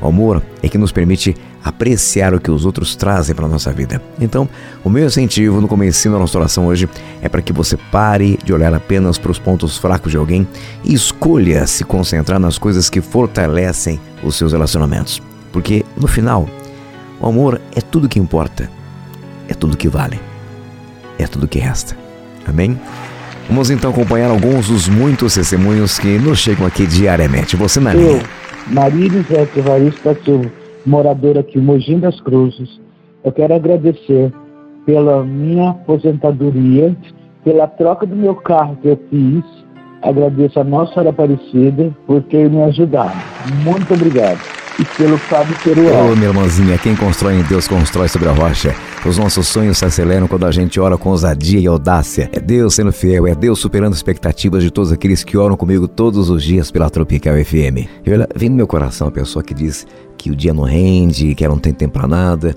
O 0.00 0.06
amor 0.06 0.40
é 0.62 0.68
que 0.68 0.78
nos 0.78 0.92
permite 0.92 1.34
apreciar 1.64 2.32
o 2.32 2.40
que 2.40 2.48
os 2.48 2.64
outros 2.64 2.94
trazem 2.94 3.34
para 3.34 3.46
a 3.46 3.48
nossa 3.48 3.72
vida. 3.72 4.00
Então, 4.20 4.48
o 4.84 4.88
meu 4.88 5.06
incentivo 5.06 5.60
no 5.60 5.66
começo 5.66 6.08
da 6.08 6.16
nossa 6.16 6.38
oração 6.38 6.68
hoje 6.68 6.88
é 7.20 7.28
para 7.28 7.42
que 7.42 7.52
você 7.52 7.76
pare 7.76 8.38
de 8.44 8.52
olhar 8.52 8.72
apenas 8.72 9.18
para 9.18 9.32
os 9.32 9.40
pontos 9.40 9.76
fracos 9.76 10.12
de 10.12 10.16
alguém 10.16 10.46
e 10.84 10.94
escolha 10.94 11.66
se 11.66 11.82
concentrar 11.82 12.38
nas 12.38 12.56
coisas 12.56 12.88
que 12.88 13.00
fortalecem 13.00 13.98
os 14.22 14.36
seus 14.36 14.52
relacionamentos. 14.52 15.20
Porque, 15.50 15.84
no 15.96 16.06
final, 16.06 16.48
o 17.20 17.26
amor 17.26 17.60
é 17.74 17.80
tudo 17.80 18.08
que 18.08 18.20
importa, 18.20 18.70
é 19.48 19.54
tudo 19.54 19.76
que 19.76 19.88
vale 19.88 20.25
é 21.18 21.26
tudo 21.26 21.48
que 21.48 21.58
resta. 21.58 21.96
Amém? 22.46 22.78
Vamos 23.48 23.70
então 23.70 23.90
acompanhar 23.90 24.30
alguns 24.30 24.68
dos 24.68 24.88
muitos 24.88 25.34
testemunhos 25.34 25.98
que 25.98 26.18
nos 26.18 26.38
chegam 26.38 26.66
aqui 26.66 26.86
diariamente. 26.86 27.56
Você 27.56 27.78
na 27.78 27.92
linha. 27.92 28.22
Evarista 29.56 30.16
Silva, 30.24 30.50
moradora 30.84 31.40
aqui, 31.40 31.58
Mogi 31.58 31.94
das 31.96 32.20
Cruzes. 32.20 32.80
Eu 33.24 33.32
quero 33.32 33.54
agradecer 33.54 34.32
pela 34.84 35.24
minha 35.24 35.70
aposentadoria, 35.70 36.96
pela 37.44 37.66
troca 37.66 38.06
do 38.06 38.16
meu 38.16 38.34
carro 38.34 38.76
que 38.82 38.88
eu 38.88 39.00
fiz. 39.10 39.44
Agradeço 40.02 40.58
a 40.60 40.64
Nossa 40.64 40.92
Senhora 40.92 41.10
Aparecida 41.10 41.94
por 42.06 42.22
ter 42.24 42.50
me 42.50 42.62
ajudado. 42.64 43.16
Muito 43.64 43.94
obrigado. 43.94 44.55
E 44.78 44.84
pelo 44.96 45.16
Fábio 45.16 45.56
Perual. 45.62 46.10
Ô, 46.12 46.16
minha 46.16 46.28
irmãzinha, 46.28 46.78
quem 46.78 46.94
constrói 46.94 47.34
em 47.34 47.42
Deus 47.42 47.66
constrói 47.66 48.08
sobre 48.08 48.28
a 48.28 48.32
rocha. 48.32 48.74
Os 49.04 49.18
nossos 49.18 49.46
sonhos 49.48 49.78
se 49.78 49.84
aceleram 49.84 50.26
quando 50.26 50.46
a 50.46 50.50
gente 50.50 50.78
ora 50.78 50.98
com 50.98 51.10
ousadia 51.10 51.60
e 51.60 51.66
audácia. 51.66 52.28
É 52.32 52.40
Deus 52.40 52.74
sendo 52.74 52.92
fiel, 52.92 53.26
é 53.26 53.34
Deus 53.34 53.58
superando 53.58 53.94
expectativas 53.94 54.62
de 54.62 54.70
todos 54.70 54.92
aqueles 54.92 55.22
que 55.22 55.36
oram 55.36 55.56
comigo 55.56 55.86
todos 55.88 56.28
os 56.28 56.42
dias 56.42 56.70
pela 56.70 56.90
Tropical 56.90 57.34
FM. 57.34 57.86
E 58.04 58.10
vem 58.34 58.48
no 58.48 58.56
meu 58.56 58.66
coração 58.66 59.08
a 59.08 59.12
pessoa 59.12 59.42
que 59.42 59.54
diz 59.54 59.86
que 60.18 60.30
o 60.30 60.36
dia 60.36 60.52
não 60.52 60.64
rende, 60.64 61.34
que 61.34 61.44
ela 61.44 61.54
não 61.54 61.60
tem 61.60 61.72
tempo 61.72 61.98
pra 61.98 62.08
nada. 62.08 62.54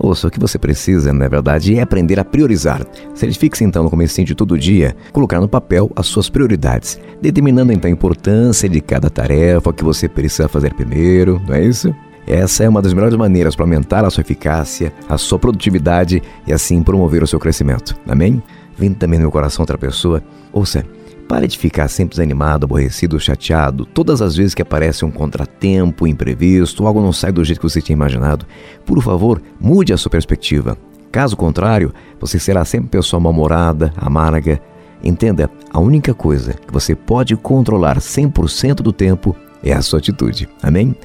Ouça, 0.00 0.28
o 0.28 0.30
que 0.30 0.38
você 0.38 0.58
precisa, 0.58 1.12
na 1.12 1.28
verdade, 1.28 1.76
é 1.76 1.82
aprender 1.82 2.20
a 2.20 2.24
priorizar. 2.24 2.86
Certifique-se 3.14 3.64
então 3.64 3.82
no 3.82 3.90
começo 3.90 4.22
de 4.22 4.34
todo 4.34 4.58
dia, 4.58 4.94
colocar 5.12 5.40
no 5.40 5.48
papel 5.48 5.90
as 5.96 6.06
suas 6.06 6.30
prioridades, 6.30 7.00
determinando 7.20 7.72
então 7.72 7.88
a 7.88 7.92
importância 7.92 8.68
de 8.68 8.80
cada 8.80 9.10
tarefa 9.10 9.72
que 9.72 9.84
você 9.84 10.08
precisa 10.08 10.48
fazer 10.48 10.74
primeiro, 10.74 11.40
não 11.46 11.54
é 11.54 11.64
isso? 11.64 11.94
Essa 12.26 12.64
é 12.64 12.68
uma 12.68 12.82
das 12.82 12.92
melhores 12.92 13.16
maneiras 13.16 13.56
para 13.56 13.64
aumentar 13.64 14.04
a 14.04 14.10
sua 14.10 14.20
eficácia, 14.20 14.92
a 15.08 15.16
sua 15.16 15.38
produtividade 15.38 16.22
e 16.46 16.52
assim 16.52 16.82
promover 16.82 17.22
o 17.22 17.26
seu 17.26 17.40
crescimento. 17.40 17.96
Amém? 18.06 18.42
Vindo 18.76 18.96
também 18.96 19.18
no 19.18 19.24
meu 19.24 19.32
coração 19.32 19.62
outra 19.62 19.78
pessoa. 19.78 20.22
Ouça, 20.52 20.84
Pare 21.28 21.46
de 21.46 21.58
ficar 21.58 21.88
sempre 21.88 22.12
desanimado, 22.12 22.64
aborrecido, 22.64 23.20
chateado 23.20 23.84
todas 23.84 24.22
as 24.22 24.34
vezes 24.34 24.54
que 24.54 24.62
aparece 24.62 25.04
um 25.04 25.10
contratempo, 25.10 26.06
imprevisto, 26.06 26.86
algo 26.86 27.02
não 27.02 27.12
sai 27.12 27.30
do 27.30 27.44
jeito 27.44 27.60
que 27.60 27.68
você 27.68 27.82
tinha 27.82 27.94
imaginado. 27.94 28.46
Por 28.86 29.02
favor, 29.02 29.42
mude 29.60 29.92
a 29.92 29.98
sua 29.98 30.10
perspectiva. 30.10 30.78
Caso 31.12 31.36
contrário, 31.36 31.92
você 32.18 32.38
será 32.38 32.64
sempre 32.64 32.88
pessoa 32.88 33.20
mal-humorada, 33.20 33.92
amarga. 33.98 34.58
Entenda, 35.04 35.50
a 35.70 35.78
única 35.78 36.14
coisa 36.14 36.54
que 36.54 36.72
você 36.72 36.94
pode 36.94 37.36
controlar 37.36 37.98
100% 37.98 38.76
do 38.76 38.92
tempo 38.92 39.36
é 39.62 39.74
a 39.74 39.82
sua 39.82 39.98
atitude. 39.98 40.48
Amém? 40.62 40.96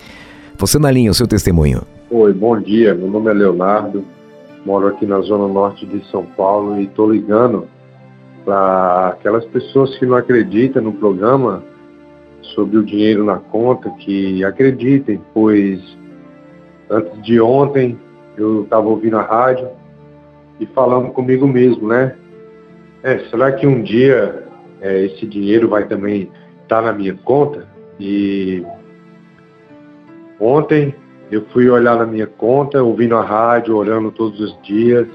Você 0.58 0.80
na 0.80 0.90
linha, 0.90 1.12
o 1.12 1.14
seu 1.14 1.28
testemunho. 1.28 1.82
Oi, 2.10 2.32
bom 2.32 2.58
dia. 2.62 2.96
Meu 2.96 3.10
nome 3.10 3.30
é 3.30 3.34
Leonardo. 3.34 4.06
Moro 4.66 4.88
aqui 4.88 5.06
na 5.06 5.20
zona 5.20 5.52
norte 5.52 5.86
de 5.86 6.02
São 6.10 6.24
Paulo 6.26 6.80
e 6.80 6.86
estou 6.86 7.12
ligando 7.12 7.68
para 8.46 9.10
aquelas 9.10 9.46
pessoas 9.46 9.98
que 9.98 10.06
não 10.06 10.16
acreditam 10.16 10.82
no 10.82 10.94
programa 10.94 11.64
sobre 12.54 12.78
o 12.78 12.84
dinheiro 12.84 13.24
na 13.24 13.38
conta, 13.38 13.90
que 13.92 14.44
acreditem, 14.44 15.22
pois 15.34 15.82
antes 16.90 17.22
de 17.24 17.40
ontem 17.40 17.98
eu 18.38 18.64
estava 18.64 18.88
ouvindo 18.88 19.18
a 19.18 19.22
rádio 19.22 19.68
e 20.60 20.66
falando 20.68 21.10
comigo 21.10 21.48
mesmo, 21.48 21.88
né? 21.88 22.16
É, 23.02 23.20
será 23.30 23.52
que 23.52 23.66
um 23.66 23.82
dia 23.82 24.44
é, 24.82 25.06
esse 25.06 25.26
dinheiro 25.26 25.68
vai 25.70 25.86
também 25.86 26.32
estar 26.64 26.82
tá 26.82 26.82
na 26.82 26.94
minha 26.94 27.16
conta? 27.24 27.68
E 28.00 28.64
ontem 30.40 30.94
eu 31.32 31.46
fui 31.52 31.70
olhar 31.70 31.98
na 31.98 32.06
minha 32.06 32.28
conta, 32.28 32.84
ouvindo 32.84 33.16
a 33.16 33.24
rádio, 33.24 33.76
orando 33.76 34.12
todos 34.12 34.40
os 34.40 34.62
dias, 34.62 35.08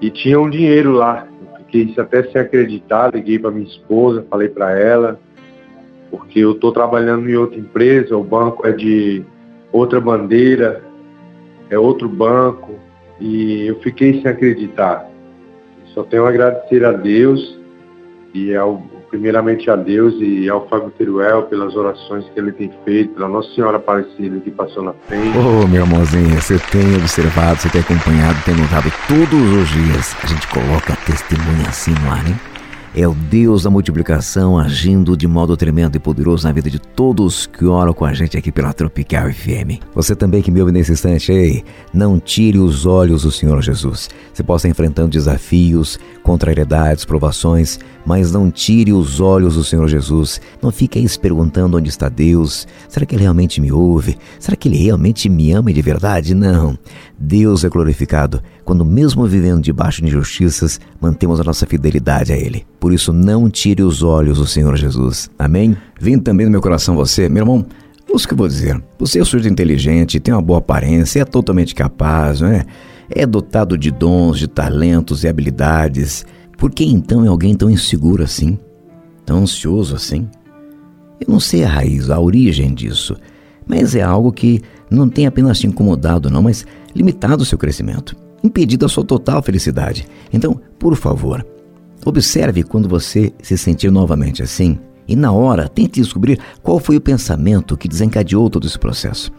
e 0.00 0.10
tinha 0.10 0.38
um 0.38 0.50
dinheiro 0.50 0.92
lá 0.92 1.26
fiquei 1.72 1.94
até 1.96 2.22
sem 2.24 2.40
acreditar, 2.40 3.14
liguei 3.14 3.38
para 3.38 3.50
minha 3.50 3.66
esposa, 3.66 4.26
falei 4.28 4.48
para 4.48 4.78
ela, 4.78 5.18
porque 6.10 6.40
eu 6.40 6.52
estou 6.52 6.70
trabalhando 6.70 7.28
em 7.28 7.34
outra 7.34 7.58
empresa, 7.58 8.16
o 8.16 8.22
banco 8.22 8.66
é 8.66 8.72
de 8.72 9.24
outra 9.72 9.98
bandeira, 9.98 10.84
é 11.70 11.78
outro 11.78 12.08
banco, 12.08 12.78
e 13.18 13.66
eu 13.66 13.80
fiquei 13.80 14.20
sem 14.20 14.30
acreditar. 14.30 15.08
Só 15.94 16.02
tenho 16.02 16.26
a 16.26 16.28
agradecer 16.28 16.84
a 16.84 16.92
Deus 16.92 17.58
e 18.34 18.54
ao 18.54 18.82
primeiramente 19.12 19.70
a 19.70 19.76
Deus 19.76 20.14
e 20.20 20.48
ao 20.48 20.66
Fábio 20.68 20.90
Teruel 20.96 21.42
pelas 21.42 21.76
orações 21.76 22.24
que 22.30 22.40
ele 22.40 22.50
tem 22.50 22.72
feito, 22.82 23.12
pela 23.12 23.28
Nossa 23.28 23.54
Senhora 23.54 23.76
Aparecida 23.76 24.40
que 24.40 24.50
passou 24.50 24.82
na 24.82 24.94
frente. 25.06 25.36
Ô, 25.36 25.62
oh, 25.62 25.68
meu 25.68 25.82
irmãozinho, 25.82 26.40
você 26.40 26.58
tem 26.70 26.96
observado, 26.96 27.60
você 27.60 27.68
tem 27.68 27.82
acompanhado, 27.82 28.42
tem 28.44 28.56
notado 28.56 28.90
todos 29.06 29.52
os 29.52 29.68
dias. 29.68 30.16
A 30.24 30.26
gente 30.26 30.48
coloca 30.48 30.96
testemunha 31.04 31.68
assim 31.68 31.92
no 32.02 32.10
ar, 32.10 32.26
hein? 32.26 32.34
É 32.94 33.08
o 33.08 33.14
Deus 33.14 33.62
da 33.62 33.70
multiplicação 33.70 34.58
agindo 34.58 35.16
de 35.16 35.26
modo 35.26 35.56
tremendo 35.56 35.96
e 35.96 35.98
poderoso 35.98 36.46
na 36.46 36.52
vida 36.52 36.68
de 36.68 36.78
todos 36.78 37.46
que 37.46 37.64
oram 37.64 37.94
com 37.94 38.04
a 38.04 38.12
gente 38.12 38.36
aqui 38.36 38.52
pela 38.52 38.74
Tropical 38.74 39.32
FM. 39.32 39.80
Você 39.94 40.14
também 40.14 40.42
que 40.42 40.50
me 40.50 40.60
ouve 40.60 40.72
nesse 40.72 40.92
instante, 40.92 41.32
ei, 41.32 41.64
não 41.90 42.20
tire 42.20 42.58
os 42.58 42.84
olhos 42.84 43.22
do 43.22 43.30
Senhor 43.30 43.62
Jesus. 43.62 44.10
Você 44.30 44.42
possa 44.42 44.68
estar 44.68 44.72
enfrentando 44.72 45.08
desafios, 45.08 45.98
contrariedades, 46.22 47.06
provações, 47.06 47.78
mas 48.04 48.30
não 48.30 48.50
tire 48.50 48.92
os 48.92 49.20
olhos 49.20 49.54
do 49.54 49.64
Senhor 49.64 49.88
Jesus. 49.88 50.38
Não 50.60 50.70
fique 50.70 50.98
aí 50.98 51.08
se 51.08 51.18
perguntando 51.18 51.78
onde 51.78 51.88
está 51.88 52.10
Deus. 52.10 52.68
Será 52.90 53.06
que 53.06 53.14
Ele 53.14 53.22
realmente 53.22 53.58
me 53.58 53.72
ouve? 53.72 54.18
Será 54.38 54.54
que 54.54 54.68
Ele 54.68 54.76
realmente 54.76 55.30
me 55.30 55.50
ama 55.52 55.72
de 55.72 55.80
verdade? 55.80 56.34
Não. 56.34 56.78
Deus 57.18 57.64
é 57.64 57.70
glorificado 57.70 58.42
quando, 58.64 58.84
mesmo 58.84 59.26
vivendo 59.26 59.60
debaixo 59.60 60.00
de 60.00 60.08
injustiças, 60.08 60.80
mantemos 61.00 61.40
a 61.40 61.44
nossa 61.44 61.66
fidelidade 61.66 62.32
a 62.32 62.36
Ele. 62.36 62.64
Por 62.78 62.92
isso, 62.92 63.12
não 63.12 63.50
tire 63.50 63.82
os 63.82 64.02
olhos 64.02 64.38
do 64.38 64.46
Senhor 64.46 64.76
Jesus. 64.76 65.30
Amém? 65.38 65.76
Vindo 66.00 66.22
também 66.22 66.46
no 66.46 66.52
meu 66.52 66.60
coração 66.60 66.94
você, 66.94 67.28
meu 67.28 67.42
irmão. 67.42 67.66
Ouça 68.08 68.24
o 68.24 68.28
que 68.28 68.34
eu 68.34 68.38
vou 68.38 68.48
dizer. 68.48 68.82
Você 68.98 69.20
é 69.20 69.24
sujeito 69.24 69.52
inteligente, 69.52 70.20
tem 70.20 70.34
uma 70.34 70.42
boa 70.42 70.58
aparência, 70.58 71.20
é 71.20 71.24
totalmente 71.24 71.74
capaz, 71.74 72.40
não 72.40 72.48
é? 72.48 72.64
É 73.08 73.26
dotado 73.26 73.78
de 73.78 73.90
dons, 73.90 74.38
de 74.38 74.48
talentos 74.48 75.24
e 75.24 75.28
habilidades. 75.28 76.24
Por 76.58 76.70
que 76.70 76.84
então 76.84 77.24
é 77.24 77.28
alguém 77.28 77.54
tão 77.54 77.70
inseguro 77.70 78.22
assim? 78.22 78.58
Tão 79.24 79.38
ansioso 79.38 79.94
assim? 79.94 80.28
Eu 81.20 81.32
não 81.32 81.40
sei 81.40 81.64
a 81.64 81.68
raiz, 81.68 82.10
a 82.10 82.18
origem 82.18 82.74
disso, 82.74 83.16
mas 83.66 83.94
é 83.94 84.02
algo 84.02 84.32
que 84.32 84.60
não 84.90 85.08
tem 85.08 85.26
apenas 85.26 85.58
te 85.58 85.66
incomodado, 85.66 86.28
não, 86.28 86.42
mas 86.42 86.66
limitado 86.94 87.42
o 87.42 87.46
seu 87.46 87.56
crescimento, 87.56 88.16
impedido 88.42 88.86
a 88.86 88.88
sua 88.88 89.04
total 89.04 89.42
felicidade. 89.42 90.06
Então, 90.32 90.60
por 90.78 90.96
favor, 90.96 91.46
observe 92.04 92.62
quando 92.62 92.88
você 92.88 93.32
se 93.42 93.56
sentir 93.56 93.90
novamente 93.90 94.42
assim 94.42 94.78
e, 95.06 95.16
na 95.16 95.32
hora, 95.32 95.68
tente 95.68 96.00
descobrir 96.00 96.38
qual 96.62 96.78
foi 96.78 96.96
o 96.96 97.00
pensamento 97.00 97.76
que 97.76 97.88
desencadeou 97.88 98.48
todo 98.48 98.66
esse 98.66 98.78
processo. 98.78 99.32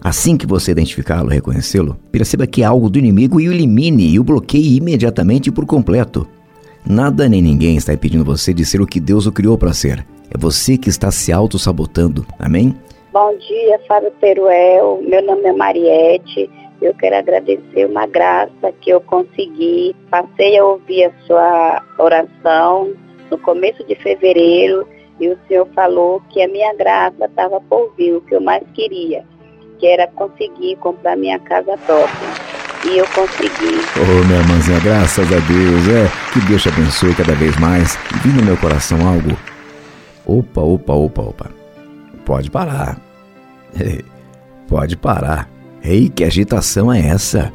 Assim 0.00 0.36
que 0.36 0.46
você 0.46 0.70
identificá-lo, 0.70 1.28
reconhecê-lo, 1.28 1.96
perceba 2.12 2.46
que 2.46 2.62
é 2.62 2.64
algo 2.64 2.88
do 2.88 2.98
inimigo 2.98 3.40
e 3.40 3.48
o 3.48 3.52
elimine 3.52 4.08
e 4.08 4.20
o 4.20 4.24
bloqueie 4.24 4.76
imediatamente 4.76 5.48
e 5.48 5.52
por 5.52 5.66
completo. 5.66 6.26
Nada 6.86 7.28
nem 7.28 7.42
ninguém 7.42 7.76
está 7.76 7.92
impedindo 7.92 8.24
você 8.24 8.54
de 8.54 8.64
ser 8.64 8.80
o 8.80 8.86
que 8.86 9.00
Deus 9.00 9.26
o 9.26 9.32
criou 9.32 9.58
para 9.58 9.72
ser. 9.72 10.06
É 10.30 10.38
você 10.38 10.78
que 10.78 10.88
está 10.88 11.10
se 11.10 11.32
auto-sabotando. 11.32 12.24
Amém? 12.38 12.74
Bom 13.12 13.36
dia, 13.38 13.80
Fábio 13.88 14.12
Peruel. 14.20 15.02
Meu 15.06 15.24
nome 15.24 15.42
é 15.42 15.52
Mariette. 15.52 16.48
Eu 16.80 16.94
quero 16.94 17.16
agradecer 17.16 17.86
uma 17.86 18.06
graça 18.06 18.72
que 18.80 18.90
eu 18.90 19.00
consegui. 19.00 19.94
Passei 20.10 20.58
a 20.58 20.64
ouvir 20.64 21.04
a 21.04 21.12
sua 21.26 21.82
oração 21.98 22.92
no 23.30 23.38
começo 23.38 23.84
de 23.84 23.94
fevereiro 23.96 24.86
e 25.20 25.28
o 25.28 25.38
Senhor 25.48 25.68
falou 25.74 26.22
que 26.30 26.40
a 26.40 26.48
minha 26.48 26.72
graça 26.74 27.24
estava 27.24 27.60
por 27.62 27.92
vir, 27.96 28.14
o 28.14 28.20
que 28.20 28.36
eu 28.36 28.40
mais 28.40 28.62
queria, 28.74 29.24
que 29.78 29.86
era 29.86 30.06
conseguir 30.06 30.76
comprar 30.76 31.16
minha 31.16 31.38
casa 31.40 31.76
própria. 31.78 32.28
E 32.84 32.98
eu 32.98 33.06
consegui. 33.08 33.80
Oh, 33.96 34.24
minha 34.26 34.38
irmãzinha, 34.38 34.78
graças 34.78 35.26
a 35.26 35.38
Deus. 35.40 35.88
É, 35.88 36.32
que 36.32 36.46
Deus 36.46 36.62
te 36.62 36.68
abençoe 36.68 37.12
cada 37.14 37.34
vez 37.34 37.56
mais. 37.58 37.96
Vi 38.22 38.28
no 38.28 38.44
meu 38.44 38.56
coração 38.56 38.98
algo. 39.06 39.36
Opa, 40.24 40.60
opa, 40.60 40.92
opa, 40.92 41.22
opa. 41.22 41.50
Pode 42.24 42.50
parar. 42.50 43.00
Pode 44.68 44.96
parar. 44.96 45.57
Ei, 45.82 46.08
que 46.08 46.24
agitação 46.24 46.92
é 46.92 47.00
essa? 47.00 47.52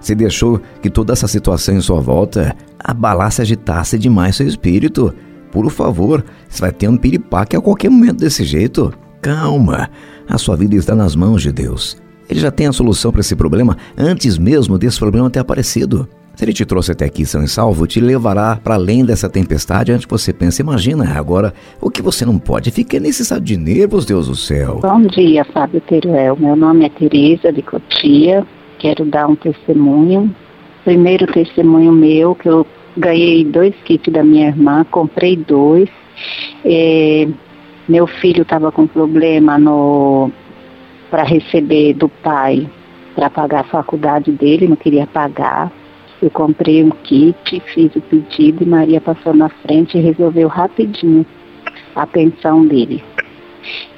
Você 0.00 0.14
deixou 0.14 0.60
que 0.80 0.90
toda 0.90 1.12
essa 1.12 1.26
situação 1.26 1.74
em 1.74 1.80
sua 1.80 2.00
volta 2.00 2.54
abalasse, 2.78 3.42
agitasse 3.42 3.98
demais 3.98 4.36
seu 4.36 4.46
espírito. 4.46 5.14
Por 5.50 5.70
favor, 5.70 6.24
você 6.48 6.60
vai 6.60 6.72
ter 6.72 6.88
um 6.88 6.96
piripaque 6.96 7.56
a 7.56 7.60
qualquer 7.60 7.90
momento 7.90 8.18
desse 8.18 8.44
jeito. 8.44 8.92
Calma, 9.20 9.90
a 10.28 10.38
sua 10.38 10.56
vida 10.56 10.76
está 10.76 10.94
nas 10.94 11.16
mãos 11.16 11.42
de 11.42 11.50
Deus. 11.50 11.96
Ele 12.28 12.40
já 12.40 12.50
tem 12.50 12.66
a 12.66 12.72
solução 12.72 13.10
para 13.10 13.20
esse 13.20 13.34
problema 13.34 13.76
antes 13.96 14.38
mesmo 14.38 14.78
desse 14.78 14.98
problema 14.98 15.30
ter 15.30 15.40
aparecido. 15.40 16.08
Se 16.36 16.44
ele 16.44 16.52
te 16.52 16.66
trouxe 16.66 16.92
até 16.92 17.06
aqui 17.06 17.24
são 17.24 17.42
e 17.42 17.48
salvo, 17.48 17.86
te 17.86 17.98
levará 17.98 18.56
para 18.62 18.74
além 18.74 19.06
dessa 19.06 19.26
tempestade 19.26 19.90
antes 19.90 20.04
que 20.04 20.10
você 20.10 20.34
pense. 20.34 20.60
Imagina 20.60 21.18
agora 21.18 21.54
o 21.80 21.90
que 21.90 22.02
você 22.02 22.26
não 22.26 22.38
pode. 22.38 22.70
Fica 22.70 23.00
nesse 23.00 23.22
estado 23.22 23.40
de 23.40 23.56
nervos, 23.56 24.04
Deus 24.04 24.28
do 24.28 24.36
céu. 24.36 24.80
Bom 24.82 25.00
dia, 25.00 25.46
Fábio 25.46 25.80
Teruel. 25.80 26.36
Meu 26.38 26.54
nome 26.54 26.84
é 26.84 26.90
Tereza 26.90 27.50
de 27.50 27.62
Cotia. 27.62 28.46
Quero 28.78 29.06
dar 29.06 29.26
um 29.28 29.34
testemunho. 29.34 30.30
Primeiro 30.84 31.26
testemunho 31.26 31.90
meu, 31.90 32.34
que 32.34 32.50
eu 32.50 32.66
ganhei 32.98 33.42
dois 33.42 33.74
kits 33.86 34.12
da 34.12 34.22
minha 34.22 34.48
irmã, 34.48 34.84
comprei 34.90 35.36
dois. 35.36 35.88
É, 36.66 37.26
meu 37.88 38.06
filho 38.06 38.42
estava 38.42 38.70
com 38.70 38.86
problema 38.86 39.56
no 39.56 40.30
para 41.10 41.22
receber 41.22 41.94
do 41.94 42.10
pai 42.10 42.68
para 43.14 43.30
pagar 43.30 43.60
a 43.60 43.64
faculdade 43.64 44.30
dele, 44.32 44.68
não 44.68 44.76
queria 44.76 45.06
pagar. 45.06 45.72
Eu 46.26 46.30
comprei 46.32 46.82
um 46.82 46.90
kit, 46.90 47.62
fiz 47.72 47.94
o 47.94 48.00
pedido 48.00 48.64
e 48.64 48.66
Maria 48.66 49.00
passou 49.00 49.32
na 49.32 49.48
frente 49.48 49.96
e 49.96 50.00
resolveu 50.00 50.48
rapidinho 50.48 51.24
a 51.94 52.04
pensão 52.04 52.66
dele. 52.66 53.00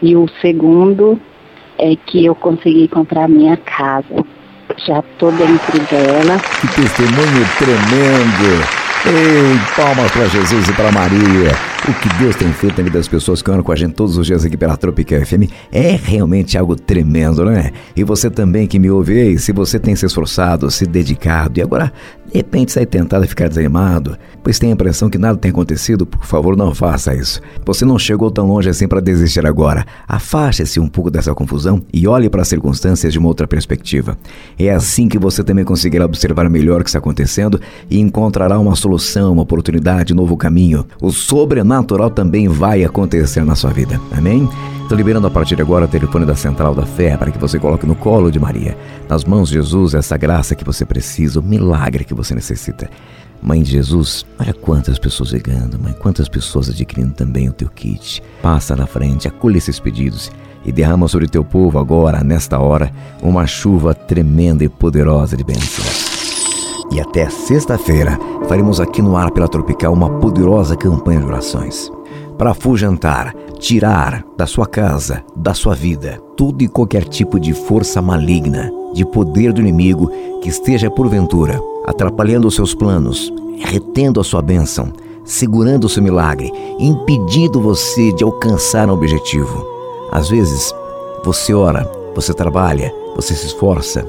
E 0.02 0.14
o 0.14 0.28
segundo 0.42 1.18
é 1.78 1.96
que 1.96 2.26
eu 2.26 2.34
consegui 2.34 2.86
comprar 2.86 3.30
minha 3.30 3.56
casa. 3.56 4.26
Já 4.86 4.98
estou 4.98 5.32
dentro 5.32 5.78
dela. 5.90 6.38
Que 6.60 6.82
testemunho 6.82 7.46
tremendo! 7.56 8.62
Ei, 9.06 9.58
palmas 9.74 10.10
para 10.10 10.26
Jesus 10.26 10.68
e 10.68 10.72
para 10.74 10.92
Maria. 10.92 11.77
O 11.88 12.00
que 12.00 12.18
Deus 12.18 12.36
tem 12.36 12.52
feito 12.52 12.76
na 12.76 12.84
vida 12.84 12.98
das 12.98 13.08
pessoas 13.08 13.40
que 13.40 13.50
andam 13.50 13.62
com 13.62 13.72
a 13.72 13.76
gente 13.76 13.94
todos 13.94 14.18
os 14.18 14.26
dias 14.26 14.44
aqui 14.44 14.58
pela 14.58 14.76
Tropical 14.76 15.24
FM 15.24 15.50
é 15.72 15.96
realmente 15.96 16.58
algo 16.58 16.76
tremendo, 16.76 17.46
não 17.46 17.52
é? 17.52 17.72
E 17.96 18.04
você 18.04 18.28
também 18.28 18.66
que 18.66 18.78
me 18.78 18.90
ouve, 18.90 19.14
ei, 19.14 19.38
se 19.38 19.52
você 19.52 19.78
tem 19.78 19.96
se 19.96 20.04
esforçado, 20.04 20.70
se 20.70 20.84
dedicado 20.84 21.58
e 21.58 21.62
agora 21.62 21.90
de 22.30 22.36
repente 22.36 22.72
sai 22.72 22.84
tentado 22.84 23.24
a 23.24 23.26
ficar 23.26 23.48
desanimado, 23.48 24.18
pois 24.42 24.58
tem 24.58 24.68
a 24.68 24.74
impressão 24.74 25.08
que 25.08 25.16
nada 25.16 25.38
tem 25.38 25.50
acontecido, 25.50 26.04
por 26.04 26.26
favor 26.26 26.54
não 26.58 26.74
faça 26.74 27.14
isso. 27.14 27.40
Você 27.64 27.86
não 27.86 27.98
chegou 27.98 28.30
tão 28.30 28.46
longe 28.46 28.68
assim 28.68 28.86
para 28.86 29.00
desistir 29.00 29.46
agora. 29.46 29.86
Afaste-se 30.06 30.78
um 30.78 30.88
pouco 30.88 31.10
dessa 31.10 31.34
confusão 31.34 31.82
e 31.90 32.06
olhe 32.06 32.28
para 32.28 32.42
as 32.42 32.48
circunstâncias 32.48 33.14
de 33.14 33.18
uma 33.18 33.28
outra 33.28 33.48
perspectiva. 33.48 34.18
É 34.58 34.70
assim 34.70 35.08
que 35.08 35.18
você 35.18 35.42
também 35.42 35.64
conseguirá 35.64 36.04
observar 36.04 36.50
melhor 36.50 36.82
o 36.82 36.84
que 36.84 36.90
está 36.90 36.98
acontecendo 36.98 37.58
e 37.88 37.98
encontrará 37.98 38.58
uma 38.58 38.76
solução, 38.76 39.32
uma 39.32 39.42
oportunidade, 39.42 40.12
um 40.12 40.16
novo 40.16 40.36
caminho. 40.36 40.86
O 41.00 41.10
sobrenatural 41.10 41.77
também 42.14 42.48
vai 42.48 42.84
acontecer 42.84 43.44
na 43.44 43.54
sua 43.54 43.70
vida. 43.70 44.00
Amém? 44.16 44.48
Estou 44.82 44.96
liberando 44.96 45.26
a 45.26 45.30
partir 45.30 45.54
de 45.54 45.62
agora 45.62 45.84
o 45.84 45.88
telefone 45.88 46.24
da 46.24 46.34
Central 46.34 46.74
da 46.74 46.86
Fé 46.86 47.16
para 47.16 47.30
que 47.30 47.38
você 47.38 47.58
coloque 47.58 47.86
no 47.86 47.94
colo 47.94 48.30
de 48.30 48.40
Maria, 48.40 48.76
nas 49.08 49.22
mãos 49.24 49.48
de 49.48 49.54
Jesus, 49.54 49.92
essa 49.92 50.16
graça 50.16 50.54
que 50.54 50.64
você 50.64 50.86
precisa, 50.86 51.40
o 51.40 51.42
milagre 51.42 52.04
que 52.04 52.14
você 52.14 52.34
necessita. 52.34 52.88
Mãe 53.42 53.62
de 53.62 53.70
Jesus, 53.72 54.24
olha 54.38 54.54
quantas 54.54 54.98
pessoas 54.98 55.30
ligando, 55.30 55.78
mãe, 55.78 55.92
quantas 55.92 56.28
pessoas 56.28 56.70
adquirindo 56.70 57.12
também 57.12 57.48
o 57.48 57.52
teu 57.52 57.68
kit. 57.68 58.22
Passa 58.40 58.74
na 58.74 58.86
frente, 58.86 59.28
acolhe 59.28 59.58
esses 59.58 59.78
pedidos 59.78 60.30
e 60.64 60.72
derrama 60.72 61.06
sobre 61.06 61.28
teu 61.28 61.44
povo 61.44 61.78
agora, 61.78 62.24
nesta 62.24 62.58
hora, 62.58 62.90
uma 63.22 63.46
chuva 63.46 63.94
tremenda 63.94 64.64
e 64.64 64.68
poderosa 64.68 65.36
de 65.36 65.44
bênçãos. 65.44 65.97
E 66.90 67.00
até 67.00 67.28
sexta-feira 67.28 68.18
faremos 68.48 68.80
aqui 68.80 69.02
no 69.02 69.16
ar 69.16 69.30
pela 69.30 69.48
Tropical 69.48 69.92
uma 69.92 70.08
poderosa 70.18 70.76
campanha 70.76 71.20
de 71.20 71.26
orações 71.26 71.92
para 72.38 72.52
afugentar, 72.52 73.34
tirar 73.58 74.24
da 74.36 74.46
sua 74.46 74.64
casa, 74.64 75.24
da 75.34 75.52
sua 75.52 75.74
vida, 75.74 76.22
todo 76.36 76.62
e 76.62 76.68
qualquer 76.68 77.04
tipo 77.04 77.40
de 77.40 77.52
força 77.52 78.00
maligna, 78.00 78.70
de 78.94 79.04
poder 79.04 79.52
do 79.52 79.60
inimigo 79.60 80.08
que 80.40 80.48
esteja 80.48 80.88
porventura 80.88 81.60
atrapalhando 81.84 82.46
os 82.46 82.54
seus 82.54 82.74
planos, 82.74 83.32
retendo 83.58 84.20
a 84.20 84.24
sua 84.24 84.40
bênção, 84.40 84.92
segurando 85.24 85.84
o 85.84 85.88
seu 85.88 86.02
milagre, 86.02 86.52
impedindo 86.78 87.60
você 87.60 88.12
de 88.12 88.22
alcançar 88.22 88.88
um 88.88 88.92
objetivo. 88.92 89.66
Às 90.12 90.28
vezes, 90.28 90.72
você 91.24 91.52
ora, 91.52 91.90
você 92.14 92.32
trabalha, 92.32 92.94
você 93.16 93.34
se 93.34 93.46
esforça, 93.46 94.06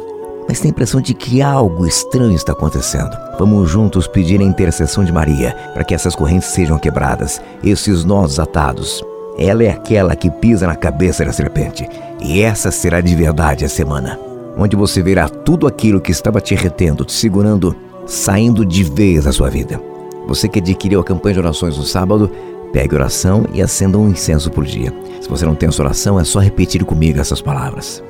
mas 0.50 0.60
tem 0.60 0.70
a 0.70 0.72
impressão 0.72 1.00
de 1.00 1.14
que 1.14 1.44
algo 1.44 1.86
estranho 1.86 2.34
está 2.34 2.54
acontecendo. 2.54 3.16
Vamos 3.38 3.70
juntos 3.70 4.08
pedir 4.08 4.42
a 4.42 4.44
intercessão 4.44 5.04
de 5.04 5.14
Maria 5.14 5.56
para 5.76 5.84
que 5.84 5.94
essas 5.94 6.16
correntes 6.16 6.50
sejam 6.50 6.80
quebradas, 6.80 7.40
esses 7.64 8.04
nós 8.04 8.40
atados. 8.40 9.04
Ela 9.38 9.66
é 9.66 9.70
aquela 9.70 10.16
que 10.16 10.32
pisa 10.32 10.66
na 10.66 10.76
cabeça 10.76 11.24
da 11.24 11.32
serpente, 11.32 11.88
e 12.20 12.42
essa 12.42 12.72
será 12.72 13.00
de 13.00 13.16
verdade 13.16 13.64
a 13.64 13.70
semana, 13.70 14.20
onde 14.58 14.76
você 14.76 15.04
verá 15.04 15.30
tudo 15.30 15.68
aquilo 15.68 16.02
que 16.02 16.12
estava 16.12 16.42
te 16.42 16.56
retendo, 16.56 17.06
te 17.06 17.14
segurando, 17.14 17.76
saindo 18.08 18.66
de 18.66 18.84
vez 18.84 19.26
da 19.26 19.32
sua 19.32 19.52
vida. 19.52 19.80
Você 20.28 20.48
que 20.48 20.58
adquiriu 20.58 21.00
a 21.00 21.04
campanha 21.04 21.36
de 21.36 21.40
orações 21.42 21.78
no 21.78 21.84
sábado, 21.84 22.28
pegue 22.74 22.96
oração 22.96 23.46
e 23.54 23.62
acenda 23.62 24.00
um 24.00 24.10
incenso 24.10 24.50
por 24.50 24.66
dia. 24.66 24.92
Se 25.22 25.30
você 25.30 25.46
não 25.46 25.54
tem 25.54 25.70
essa 25.70 25.84
oração, 25.84 26.20
é 26.20 26.24
só 26.24 26.40
repetir 26.40 26.84
comigo 26.84 27.20
essas 27.20 27.40
palavras. 27.40 28.02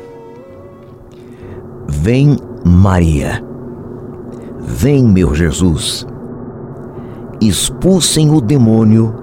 Vem, 2.01 2.37
Maria. 2.63 3.43
Vem, 4.57 5.03
meu 5.05 5.35
Jesus. 5.35 6.07
Expulsem 7.41 8.31
o 8.31 8.39
demônio, 8.39 9.13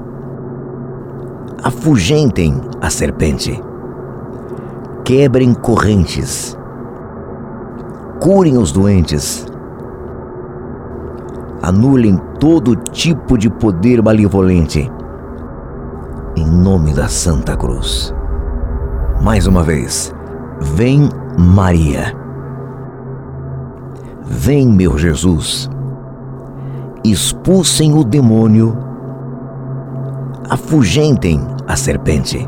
afugentem 1.62 2.60
a 2.78 2.90
serpente, 2.90 3.58
quebrem 5.04 5.54
correntes, 5.54 6.54
curem 8.20 8.58
os 8.58 8.72
doentes, 8.72 9.46
anulem 11.62 12.20
todo 12.38 12.76
tipo 12.76 13.38
de 13.38 13.48
poder 13.48 14.02
malevolente, 14.02 14.92
em 16.36 16.46
nome 16.46 16.92
da 16.92 17.08
Santa 17.08 17.56
Cruz. 17.56 18.14
Mais 19.22 19.46
uma 19.46 19.62
vez, 19.62 20.14
vem 20.60 21.08
Maria. 21.38 22.25
Vem, 24.28 24.66
meu 24.66 24.98
Jesus, 24.98 25.70
expulsem 27.04 27.94
o 27.94 28.02
demônio, 28.02 28.76
afugentem 30.50 31.40
a 31.66 31.76
serpente, 31.76 32.44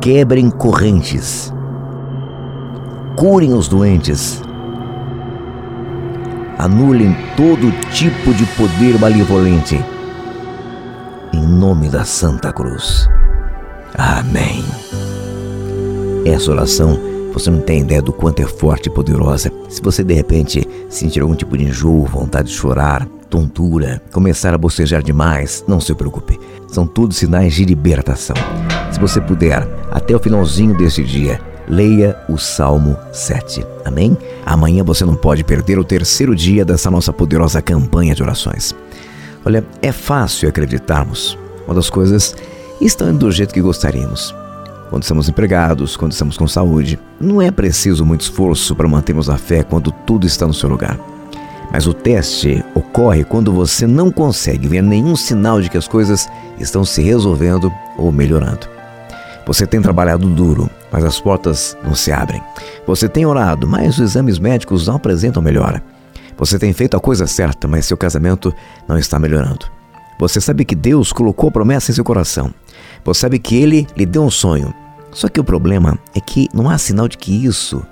quebrem 0.00 0.50
correntes, 0.50 1.50
curem 3.16 3.54
os 3.54 3.66
doentes, 3.66 4.42
anulem 6.58 7.16
todo 7.34 7.72
tipo 7.90 8.34
de 8.34 8.44
poder 8.56 9.00
malevolente, 9.00 9.82
em 11.32 11.46
nome 11.46 11.88
da 11.88 12.04
Santa 12.04 12.52
Cruz. 12.52 13.08
Amém. 13.96 14.62
Essa 16.26 16.50
oração 16.50 17.15
você 17.36 17.50
não 17.50 17.60
tem 17.60 17.82
ideia 17.82 18.00
do 18.00 18.14
quanto 18.14 18.40
é 18.40 18.46
forte 18.46 18.86
e 18.86 18.90
poderosa. 18.90 19.52
Se 19.68 19.82
você 19.82 20.02
de 20.02 20.14
repente 20.14 20.66
sentir 20.88 21.20
algum 21.20 21.34
tipo 21.34 21.54
de 21.58 21.64
enjoo, 21.64 22.06
vontade 22.06 22.48
de 22.48 22.54
chorar, 22.54 23.06
tontura, 23.28 24.00
começar 24.10 24.54
a 24.54 24.58
bocejar 24.58 25.02
demais, 25.02 25.62
não 25.68 25.78
se 25.78 25.94
preocupe. 25.94 26.40
São 26.66 26.86
todos 26.86 27.18
sinais 27.18 27.52
de 27.52 27.66
libertação. 27.66 28.34
Se 28.90 28.98
você 28.98 29.20
puder, 29.20 29.68
até 29.90 30.16
o 30.16 30.18
finalzinho 30.18 30.74
deste 30.74 31.04
dia, 31.04 31.38
leia 31.68 32.18
o 32.26 32.38
Salmo 32.38 32.96
7. 33.12 33.66
Amém? 33.84 34.16
Amanhã 34.46 34.82
você 34.82 35.04
não 35.04 35.14
pode 35.14 35.44
perder 35.44 35.78
o 35.78 35.84
terceiro 35.84 36.34
dia 36.34 36.64
dessa 36.64 36.90
nossa 36.90 37.12
poderosa 37.12 37.60
campanha 37.60 38.14
de 38.14 38.22
orações. 38.22 38.74
Olha, 39.44 39.62
é 39.82 39.92
fácil 39.92 40.48
acreditarmos 40.48 41.36
quando 41.66 41.80
as 41.80 41.90
coisas 41.90 42.34
estão 42.80 43.14
do 43.14 43.30
jeito 43.30 43.52
que 43.52 43.60
gostaríamos 43.60 44.34
quando 44.90 45.02
estamos 45.02 45.28
empregados, 45.28 45.96
quando 45.96 46.12
estamos 46.12 46.36
com 46.36 46.46
saúde. 46.46 46.98
Não 47.20 47.40
é 47.40 47.50
preciso 47.50 48.04
muito 48.04 48.22
esforço 48.22 48.74
para 48.74 48.88
mantermos 48.88 49.28
a 49.28 49.36
fé 49.36 49.62
quando 49.62 49.90
tudo 49.90 50.26
está 50.26 50.46
no 50.46 50.54
seu 50.54 50.68
lugar. 50.68 50.98
Mas 51.72 51.86
o 51.86 51.92
teste 51.92 52.64
ocorre 52.74 53.24
quando 53.24 53.52
você 53.52 53.86
não 53.86 54.10
consegue 54.10 54.68
ver 54.68 54.82
nenhum 54.82 55.16
sinal 55.16 55.60
de 55.60 55.68
que 55.68 55.76
as 55.76 55.88
coisas 55.88 56.28
estão 56.58 56.84
se 56.84 57.02
resolvendo 57.02 57.72
ou 57.98 58.12
melhorando. 58.12 58.68
Você 59.46 59.66
tem 59.66 59.80
trabalhado 59.80 60.28
duro, 60.28 60.68
mas 60.90 61.04
as 61.04 61.20
portas 61.20 61.76
não 61.84 61.94
se 61.94 62.10
abrem. 62.10 62.42
Você 62.86 63.08
tem 63.08 63.26
orado, 63.26 63.66
mas 63.66 63.94
os 63.94 64.00
exames 64.00 64.38
médicos 64.38 64.86
não 64.86 64.96
apresentam 64.96 65.42
melhora. 65.42 65.82
Você 66.36 66.58
tem 66.58 66.72
feito 66.72 66.96
a 66.96 67.00
coisa 67.00 67.26
certa, 67.26 67.66
mas 67.66 67.86
seu 67.86 67.96
casamento 67.96 68.52
não 68.88 68.98
está 68.98 69.18
melhorando. 69.18 69.66
Você 70.18 70.40
sabe 70.40 70.64
que 70.64 70.74
Deus 70.74 71.12
colocou 71.12 71.50
promessa 71.50 71.90
em 71.90 71.94
seu 71.94 72.04
coração. 72.04 72.52
Você 73.06 73.20
sabe 73.20 73.38
que 73.38 73.56
Ele 73.56 73.86
lhe 73.96 74.04
deu 74.04 74.22
um 74.24 74.30
sonho. 74.30 74.74
Só 75.12 75.28
que 75.28 75.40
o 75.40 75.44
problema 75.44 75.98
é 76.14 76.20
que 76.20 76.48
não 76.52 76.68
há 76.68 76.76
sinal 76.76 77.08
de 77.08 77.16
que 77.16 77.46
isso 77.46 77.82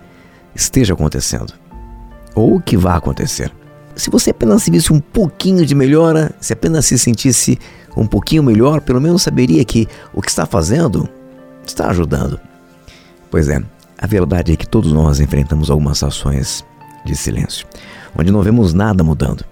esteja 0.54 0.92
acontecendo. 0.92 1.54
Ou 2.34 2.60
que 2.60 2.76
vá 2.76 2.96
acontecer. 2.96 3.50
Se 3.96 4.10
você 4.10 4.30
apenas 4.30 4.62
se 4.62 4.70
visse 4.70 4.92
um 4.92 5.00
pouquinho 5.00 5.64
de 5.64 5.74
melhora, 5.74 6.34
se 6.40 6.52
apenas 6.52 6.84
se 6.84 6.98
sentisse 6.98 7.58
um 7.96 8.06
pouquinho 8.06 8.42
melhor, 8.42 8.80
pelo 8.80 9.00
menos 9.00 9.22
saberia 9.22 9.64
que 9.64 9.88
o 10.12 10.20
que 10.20 10.28
está 10.28 10.44
fazendo 10.44 11.08
está 11.64 11.88
ajudando. 11.88 12.40
Pois 13.30 13.48
é, 13.48 13.62
a 13.96 14.06
verdade 14.06 14.52
é 14.52 14.56
que 14.56 14.66
todos 14.66 14.92
nós 14.92 15.20
enfrentamos 15.20 15.70
algumas 15.70 16.02
ações 16.02 16.64
de 17.04 17.14
silêncio, 17.14 17.66
onde 18.18 18.32
não 18.32 18.42
vemos 18.42 18.74
nada 18.74 19.04
mudando 19.04 19.44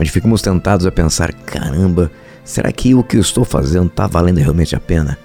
onde 0.00 0.10
ficamos 0.10 0.40
tentados 0.40 0.86
a 0.86 0.90
pensar: 0.90 1.32
caramba, 1.32 2.10
será 2.50 2.72
que 2.72 2.94
o 2.94 3.02
que 3.02 3.16
eu 3.16 3.20
estou 3.20 3.44
fazendo 3.44 3.86
está 3.86 4.06
valendo 4.06 4.38
realmente 4.38 4.74
a 4.74 4.80
pena? 4.80 5.16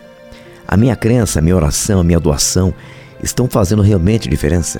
A 0.67 0.77
minha 0.77 0.95
crença, 0.95 1.39
a 1.39 1.41
minha 1.41 1.55
oração, 1.55 1.99
a 1.99 2.03
minha 2.03 2.19
doação 2.19 2.73
estão 3.21 3.47
fazendo 3.47 3.81
realmente 3.81 4.29
diferença? 4.29 4.79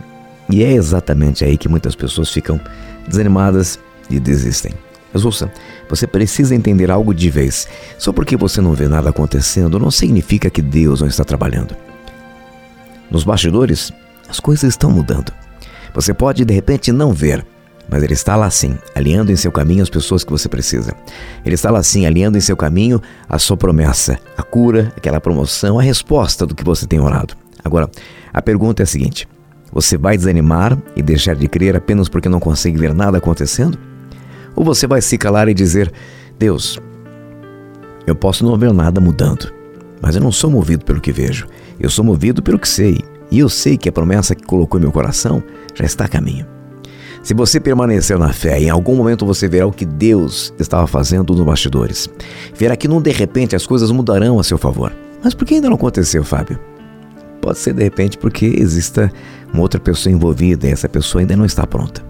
E 0.50 0.64
é 0.64 0.72
exatamente 0.72 1.44
aí 1.44 1.58
que 1.58 1.68
muitas 1.68 1.96
pessoas 1.96 2.30
ficam 2.30 2.62
desanimadas 3.08 3.80
e 4.10 4.20
desistem. 4.20 4.74
Mas 5.12 5.26
ouça, 5.26 5.52
você 5.90 6.06
precisa 6.06 6.54
entender 6.54 6.92
algo 6.92 7.14
de 7.14 7.30
vez. 7.30 7.68
Só 7.98 8.14
porque 8.14 8.38
você 8.38 8.62
não 8.62 8.74
vê 8.74 8.88
nada 8.88 9.10
acontecendo 9.10 9.80
não 9.80 9.90
significa 9.90 10.50
que 10.50 10.62
Deus 10.62 11.02
não 11.02 11.08
está 11.08 11.24
trabalhando. 11.24 11.76
Nos 13.10 13.24
bastidores, 13.24 13.92
as 14.30 14.40
coisas 14.40 14.74
estão 14.74 14.92
mudando. 14.92 15.32
Você 15.94 16.14
pode 16.14 16.46
de 16.46 16.54
repente 16.54 16.92
não 16.92 17.12
ver, 17.12 17.46
mas 17.90 18.04
Ele 18.04 18.14
está 18.14 18.36
lá 18.36 18.50
sim, 18.50 18.78
alinhando 18.94 19.32
em 19.32 19.36
seu 19.36 19.52
caminho 19.52 19.84
as 19.84 19.90
pessoas 19.90 20.24
que 20.24 20.32
você 20.32 20.50
precisa. 20.50 20.96
Ele 21.46 21.56
está 21.56 21.70
lá 21.70 21.82
sim, 21.84 22.06
alinhando 22.06 22.38
em 22.38 22.42
seu 22.42 22.58
caminho 22.58 23.02
a 23.30 23.38
sua 23.38 23.56
promessa, 23.56 24.20
a 24.38 24.44
cura, 24.44 24.92
aquela 24.96 25.22
promoção, 25.22 25.80
a 25.80 25.84
resposta 25.84 26.46
do 26.46 26.56
que 26.56 26.64
você 26.64 26.86
tem 26.88 27.00
orado. 27.00 27.36
Agora, 27.64 27.90
a 28.34 28.42
pergunta 28.42 28.82
é 28.82 28.86
a 28.86 28.88
seguinte: 28.88 29.28
você 29.72 29.98
vai 29.98 30.18
desanimar 30.18 30.78
e 30.96 31.02
deixar 31.02 31.36
de 31.36 31.48
crer 31.48 31.76
apenas 31.76 32.10
porque 32.10 32.30
não 32.30 32.40
consegue 32.40 32.78
ver 32.78 32.94
nada 32.94 33.18
acontecendo? 33.18 33.78
Ou 34.56 34.64
você 34.64 34.88
vai 34.88 35.02
se 35.02 35.18
calar 35.18 35.50
e 35.50 35.54
dizer: 35.54 35.92
Deus, 36.40 36.80
eu 38.08 38.16
posso 38.16 38.46
não 38.46 38.58
ver 38.58 38.72
nada 38.72 39.02
mudando, 39.02 39.52
mas 40.02 40.16
eu 40.16 40.22
não 40.22 40.32
sou 40.32 40.50
movido 40.50 40.86
pelo 40.86 41.02
que 41.02 41.12
vejo, 41.12 41.48
eu 41.80 41.90
sou 41.90 42.06
movido 42.06 42.42
pelo 42.42 42.60
que 42.60 42.70
sei, 42.70 43.00
e 43.30 43.40
eu 43.40 43.50
sei 43.50 43.78
que 43.78 43.90
a 43.90 43.92
promessa 43.92 44.36
que 44.36 44.46
colocou 44.46 44.80
em 44.80 44.84
meu 44.84 44.92
coração 44.92 45.44
já 45.74 45.86
está 45.86 46.06
a 46.06 46.10
caminho. 46.10 46.55
Se 47.26 47.34
você 47.34 47.60
permanecer 47.60 48.20
na 48.20 48.32
fé, 48.32 48.60
em 48.62 48.70
algum 48.70 48.96
momento 48.96 49.26
você 49.26 49.48
verá 49.48 49.66
o 49.66 49.72
que 49.72 49.84
Deus 49.84 50.54
estava 50.60 50.86
fazendo 50.86 51.34
nos 51.34 51.44
bastidores. 51.44 52.08
Verá 52.54 52.76
que 52.76 52.88
não 52.88 53.02
de 53.02 53.12
repente 53.12 53.56
as 53.56 53.66
coisas 53.66 53.90
mudarão 53.90 54.40
a 54.40 54.44
seu 54.44 54.60
favor. 54.60 54.96
Mas 55.24 55.34
por 55.34 55.44
que 55.44 55.56
ainda 55.56 55.68
não 55.68 55.76
aconteceu, 55.76 56.24
Fábio? 56.24 56.60
Pode 57.42 57.58
ser 57.58 57.74
de 57.74 57.82
repente 57.82 58.16
porque 58.16 58.46
exista 58.46 59.12
uma 59.52 59.64
outra 59.64 59.80
pessoa 59.80 60.14
envolvida 60.14 60.68
e 60.68 60.72
essa 60.72 60.88
pessoa 60.88 61.20
ainda 61.20 61.36
não 61.36 61.46
está 61.46 61.66
pronta. 61.66 62.06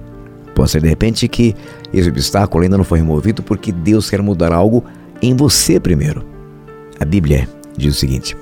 Pode 0.54 0.71
ser 0.71 0.82
de 0.82 0.89
repente 0.89 1.30
que 1.30 1.56
esse 1.93 2.10
obstáculo 2.10 2.65
ainda 2.65 2.78
não 2.78 2.84
foi 2.84 2.99
removido 2.99 3.41
porque 3.41 3.71
Deus 3.71 4.10
quer 4.10 4.21
mudar 4.21 4.51
algo 4.51 4.84
em 5.21 5.34
você 5.34 5.80
primeiro. 5.80 6.25
A 6.99 7.06
Bíblia 7.06 7.47
diz 7.78 7.95
o 7.95 7.97
seguinte: 7.97 8.36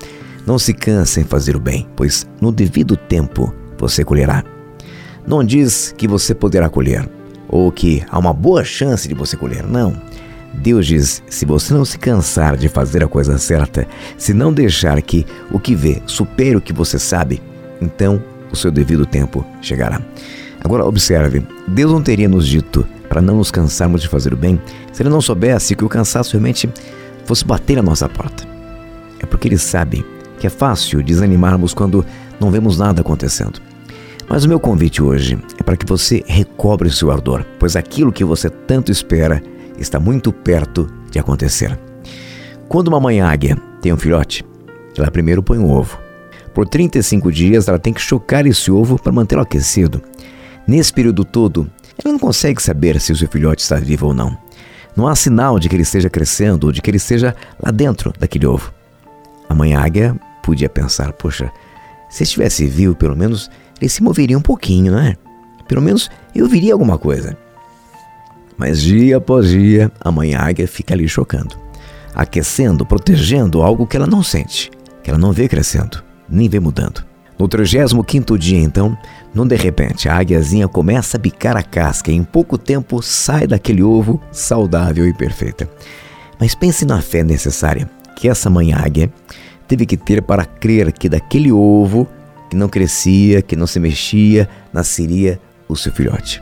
Não 0.44 0.58
se 0.58 0.74
canse 0.74 1.20
em 1.20 1.24
fazer 1.24 1.54
o 1.54 1.60
bem, 1.60 1.86
pois 1.94 2.26
no 2.40 2.50
devido 2.50 2.96
tempo 2.96 3.54
você 3.78 4.04
colherá 4.04 4.42
não 5.26 5.42
diz 5.42 5.94
que 5.96 6.06
você 6.06 6.34
poderá 6.34 6.68
colher 6.68 7.08
ou 7.48 7.70
que 7.70 8.04
há 8.10 8.18
uma 8.18 8.32
boa 8.32 8.64
chance 8.64 9.08
de 9.08 9.14
você 9.14 9.36
colher. 9.36 9.66
Não. 9.66 9.94
Deus 10.52 10.86
diz: 10.86 11.22
se 11.28 11.44
você 11.44 11.72
não 11.74 11.84
se 11.84 11.98
cansar 11.98 12.56
de 12.56 12.68
fazer 12.68 13.02
a 13.02 13.08
coisa 13.08 13.38
certa, 13.38 13.86
se 14.16 14.32
não 14.32 14.52
deixar 14.52 15.00
que 15.02 15.26
o 15.50 15.58
que 15.58 15.74
vê 15.74 16.02
supere 16.06 16.56
o 16.56 16.60
que 16.60 16.72
você 16.72 16.98
sabe, 16.98 17.42
então 17.80 18.22
o 18.52 18.56
seu 18.56 18.70
devido 18.70 19.06
tempo 19.06 19.44
chegará. 19.60 20.00
Agora, 20.62 20.84
observe: 20.84 21.46
Deus 21.66 21.92
não 21.92 22.02
teria 22.02 22.28
nos 22.28 22.46
dito 22.46 22.86
para 23.08 23.22
não 23.22 23.36
nos 23.36 23.50
cansarmos 23.50 24.02
de 24.02 24.08
fazer 24.08 24.32
o 24.32 24.36
bem 24.36 24.60
se 24.92 25.02
Ele 25.02 25.10
não 25.10 25.20
soubesse 25.20 25.74
que 25.74 25.84
o 25.84 25.88
cansaço 25.88 26.32
realmente 26.32 26.68
fosse 27.24 27.44
bater 27.44 27.76
na 27.76 27.82
nossa 27.82 28.08
porta. 28.08 28.44
É 29.20 29.26
porque 29.26 29.48
Ele 29.48 29.58
sabe 29.58 30.04
que 30.38 30.46
é 30.46 30.50
fácil 30.50 31.02
desanimarmos 31.02 31.74
quando 31.74 32.04
não 32.40 32.50
vemos 32.50 32.78
nada 32.78 33.00
acontecendo. 33.00 33.60
Mas 34.28 34.44
o 34.44 34.48
meu 34.48 34.58
convite 34.58 35.02
hoje 35.02 35.38
é 35.58 35.62
para 35.62 35.76
que 35.76 35.86
você 35.86 36.24
recobre 36.26 36.88
o 36.88 36.92
seu 36.92 37.10
ardor, 37.10 37.44
pois 37.58 37.76
aquilo 37.76 38.12
que 38.12 38.24
você 38.24 38.48
tanto 38.48 38.90
espera 38.90 39.42
está 39.78 40.00
muito 40.00 40.32
perto 40.32 40.90
de 41.10 41.18
acontecer. 41.18 41.78
Quando 42.68 42.88
uma 42.88 43.00
mãe 43.00 43.20
águia 43.20 43.56
tem 43.80 43.92
um 43.92 43.96
filhote, 43.96 44.44
ela 44.96 45.10
primeiro 45.10 45.42
põe 45.42 45.58
um 45.58 45.70
ovo. 45.70 45.98
Por 46.52 46.66
35 46.66 47.30
dias 47.30 47.68
ela 47.68 47.78
tem 47.78 47.92
que 47.92 48.00
chocar 48.00 48.46
esse 48.46 48.70
ovo 48.70 48.98
para 49.00 49.12
mantê-lo 49.12 49.42
aquecido. 49.42 50.00
Nesse 50.66 50.92
período 50.92 51.24
todo, 51.24 51.70
ela 52.02 52.12
não 52.12 52.18
consegue 52.18 52.62
saber 52.62 53.00
se 53.00 53.12
o 53.12 53.16
seu 53.16 53.28
filhote 53.28 53.62
está 53.62 53.76
vivo 53.76 54.06
ou 54.06 54.14
não. 54.14 54.36
Não 54.96 55.08
há 55.08 55.14
sinal 55.16 55.58
de 55.58 55.68
que 55.68 55.74
ele 55.74 55.82
esteja 55.82 56.08
crescendo 56.08 56.64
ou 56.64 56.72
de 56.72 56.80
que 56.80 56.88
ele 56.88 56.96
esteja 56.96 57.34
lá 57.62 57.70
dentro 57.70 58.12
daquele 58.18 58.46
ovo. 58.46 58.72
A 59.48 59.54
mãe 59.54 59.74
águia 59.74 60.16
podia 60.42 60.68
pensar: 60.68 61.12
poxa, 61.12 61.50
se 62.08 62.22
estivesse 62.22 62.66
vivo, 62.66 62.94
pelo 62.94 63.16
menos 63.16 63.50
ele 63.84 63.90
se 63.90 64.02
moveria 64.02 64.38
um 64.38 64.42
pouquinho, 64.42 64.92
não 64.92 64.98
é? 64.98 65.16
Pelo 65.68 65.82
menos 65.82 66.10
eu 66.34 66.48
viria 66.48 66.72
alguma 66.72 66.98
coisa. 66.98 67.36
Mas 68.56 68.80
dia 68.80 69.18
após 69.18 69.48
dia, 69.48 69.90
a 70.00 70.10
mãe 70.10 70.34
águia 70.34 70.66
fica 70.66 70.94
ali 70.94 71.08
chocando, 71.08 71.56
aquecendo, 72.14 72.86
protegendo 72.86 73.62
algo 73.62 73.86
que 73.86 73.96
ela 73.96 74.06
não 74.06 74.22
sente, 74.22 74.70
que 75.02 75.10
ela 75.10 75.18
não 75.18 75.32
vê 75.32 75.48
crescendo, 75.48 76.02
nem 76.28 76.48
vê 76.48 76.60
mudando. 76.60 77.04
No 77.38 77.48
35 77.48 78.38
dia, 78.38 78.60
então, 78.60 78.96
não 79.34 79.44
de 79.46 79.56
repente, 79.56 80.08
a 80.08 80.16
águiazinha 80.16 80.68
começa 80.68 81.16
a 81.16 81.20
bicar 81.20 81.56
a 81.56 81.62
casca 81.62 82.12
e 82.12 82.14
em 82.14 82.22
pouco 82.22 82.56
tempo 82.56 83.02
sai 83.02 83.46
daquele 83.46 83.82
ovo 83.82 84.20
saudável 84.30 85.06
e 85.06 85.12
perfeita. 85.12 85.68
Mas 86.38 86.54
pense 86.54 86.86
na 86.86 87.02
fé 87.02 87.24
necessária 87.24 87.90
que 88.14 88.28
essa 88.28 88.48
mãe 88.48 88.72
águia 88.72 89.12
teve 89.66 89.84
que 89.84 89.96
ter 89.96 90.22
para 90.22 90.44
crer 90.44 90.92
que 90.92 91.08
daquele 91.08 91.50
ovo 91.50 92.06
que 92.54 92.58
não 92.58 92.68
crescia, 92.68 93.42
que 93.42 93.56
não 93.56 93.66
se 93.66 93.80
mexia, 93.80 94.48
nasceria 94.72 95.40
o 95.68 95.76
seu 95.76 95.92
filhote. 95.92 96.40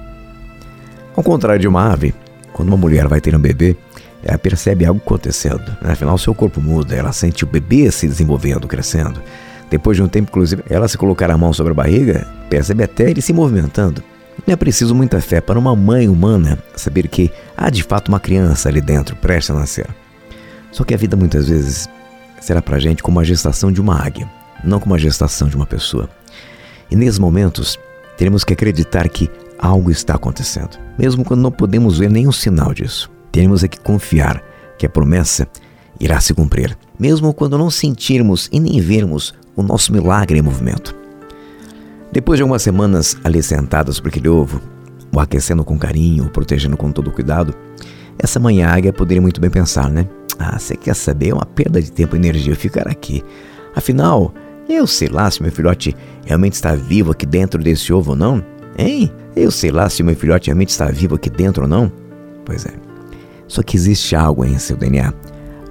Ao 1.16 1.22
contrário 1.22 1.58
de 1.58 1.66
uma 1.66 1.90
ave, 1.90 2.14
quando 2.52 2.68
uma 2.68 2.76
mulher 2.76 3.08
vai 3.08 3.18
ter 3.18 3.34
um 3.34 3.40
bebê, 3.40 3.74
ela 4.22 4.36
percebe 4.36 4.84
algo 4.84 5.00
acontecendo. 5.02 5.64
Né? 5.80 5.92
Afinal, 5.92 6.18
seu 6.18 6.34
corpo 6.34 6.60
muda, 6.60 6.94
ela 6.94 7.12
sente 7.12 7.44
o 7.44 7.46
bebê 7.46 7.90
se 7.90 8.06
desenvolvendo, 8.06 8.68
crescendo. 8.68 9.22
Depois 9.70 9.96
de 9.96 10.02
um 10.02 10.08
tempo, 10.08 10.28
inclusive, 10.30 10.62
ela 10.68 10.86
se 10.86 10.98
colocar 10.98 11.30
a 11.30 11.38
mão 11.38 11.50
sobre 11.54 11.72
a 11.72 11.74
barriga, 11.74 12.26
percebe 12.50 12.84
até 12.84 13.10
ele 13.10 13.22
se 13.22 13.32
movimentando. 13.32 14.02
Não 14.46 14.52
é 14.52 14.56
preciso 14.56 14.94
muita 14.94 15.18
fé 15.18 15.40
para 15.40 15.58
uma 15.58 15.74
mãe 15.74 16.10
humana 16.10 16.58
saber 16.76 17.08
que 17.08 17.30
há 17.56 17.70
de 17.70 17.82
fato 17.82 18.08
uma 18.08 18.20
criança 18.20 18.68
ali 18.68 18.82
dentro, 18.82 19.16
prestes 19.16 19.50
a 19.50 19.58
nascer. 19.58 19.86
Só 20.70 20.84
que 20.84 20.92
a 20.92 20.98
vida 20.98 21.16
muitas 21.16 21.48
vezes 21.48 21.88
será 22.38 22.60
para 22.60 22.76
a 22.76 22.80
gente 22.80 23.02
como 23.02 23.18
a 23.18 23.24
gestação 23.24 23.72
de 23.72 23.80
uma 23.80 23.98
águia 23.98 24.28
não 24.64 24.80
como 24.80 24.94
a 24.94 24.98
gestação 24.98 25.48
de 25.48 25.56
uma 25.56 25.66
pessoa. 25.66 26.08
E 26.90 26.96
nesses 26.96 27.18
momentos, 27.18 27.78
teremos 28.16 28.44
que 28.44 28.52
acreditar 28.52 29.08
que 29.08 29.30
algo 29.58 29.90
está 29.90 30.14
acontecendo, 30.14 30.78
mesmo 30.98 31.24
quando 31.24 31.40
não 31.40 31.50
podemos 31.50 31.98
ver 31.98 32.10
nenhum 32.10 32.32
sinal 32.32 32.74
disso. 32.74 33.10
Teremos 33.30 33.64
é 33.64 33.68
que 33.68 33.80
confiar 33.80 34.42
que 34.76 34.84
a 34.84 34.90
promessa 34.90 35.48
irá 35.98 36.20
se 36.20 36.34
cumprir, 36.34 36.76
mesmo 36.98 37.32
quando 37.32 37.56
não 37.56 37.70
sentirmos 37.70 38.48
e 38.52 38.58
nem 38.58 38.80
vermos 38.80 39.34
o 39.54 39.62
nosso 39.62 39.92
milagre 39.92 40.38
em 40.38 40.42
movimento. 40.42 40.94
Depois 42.10 42.36
de 42.38 42.42
algumas 42.42 42.62
semanas 42.62 43.16
ali 43.24 43.42
sentadas 43.42 43.96
sobre 43.96 44.10
aquele 44.10 44.28
ovo, 44.28 44.60
o 45.14 45.20
aquecendo 45.20 45.64
com 45.64 45.78
carinho, 45.78 46.24
o 46.24 46.30
protegendo 46.30 46.76
com 46.76 46.90
todo 46.90 47.10
cuidado, 47.10 47.54
essa 48.18 48.38
manhã 48.38 48.68
águia 48.68 48.92
poderia 48.92 49.22
muito 49.22 49.40
bem 49.40 49.50
pensar, 49.50 49.88
né? 49.90 50.06
Ah, 50.38 50.58
você 50.58 50.76
quer 50.76 50.94
saber? 50.94 51.30
É 51.30 51.34
uma 51.34 51.46
perda 51.46 51.80
de 51.80 51.90
tempo 51.90 52.16
e 52.16 52.18
energia 52.18 52.54
ficar 52.56 52.88
aqui. 52.88 53.22
Afinal, 53.74 54.34
eu 54.68 54.86
sei 54.86 55.08
lá 55.08 55.30
se 55.30 55.42
meu 55.42 55.52
filhote 55.52 55.94
realmente 56.24 56.54
está 56.54 56.74
vivo 56.74 57.12
aqui 57.12 57.26
dentro 57.26 57.62
desse 57.62 57.92
ovo 57.92 58.10
ou 58.10 58.16
não. 58.16 58.44
Hein? 58.78 59.12
Eu 59.34 59.50
sei 59.50 59.70
lá 59.70 59.88
se 59.88 60.02
meu 60.02 60.14
filhote 60.14 60.48
realmente 60.48 60.70
está 60.70 60.86
vivo 60.86 61.14
aqui 61.16 61.28
dentro 61.28 61.64
ou 61.64 61.68
não. 61.68 61.90
Pois 62.44 62.66
é. 62.66 62.72
Só 63.46 63.62
que 63.62 63.76
existe 63.76 64.16
algo 64.16 64.44
em 64.44 64.58
seu 64.58 64.76
DNA, 64.76 65.12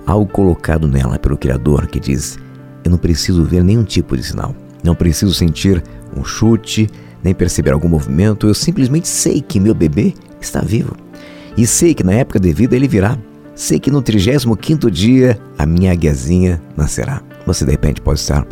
algo 0.06 0.32
colocado 0.32 0.88
nela 0.88 1.18
pelo 1.18 1.38
Criador 1.38 1.88
que 1.88 2.00
diz: 2.00 2.38
Eu 2.84 2.92
não 2.92 2.98
preciso 2.98 3.44
ver 3.44 3.64
nenhum 3.64 3.84
tipo 3.84 4.16
de 4.16 4.24
sinal. 4.24 4.56
Não 4.84 4.96
preciso 4.96 5.34
sentir 5.34 5.84
um 6.16 6.24
chute, 6.24 6.90
nem 7.24 7.34
perceber 7.34 7.72
algum 7.72 7.88
movimento. 7.88 8.48
Eu 8.48 8.54
simplesmente 8.54 9.08
sei 9.08 9.42
que 9.42 9.60
meu 9.60 9.74
bebê 9.74 10.14
está 10.40 10.62
vivo. 10.62 10.96
E 11.58 11.68
sei 11.68 11.94
que 11.94 12.04
na 12.04 12.14
época 12.14 12.40
devida 12.40 12.76
ele 12.76 12.88
virá. 12.88 13.18
Sei 13.56 13.80
que 13.80 13.92
no 13.92 14.02
35 14.02 14.90
dia 14.90 15.40
a 15.58 15.66
minha 15.66 15.92
aguiazinha 15.92 16.62
nascerá. 16.76 17.22
Você 17.46 17.66
de 17.66 17.72
repente 17.72 18.02
pode 18.02 18.20
estar 18.20 18.46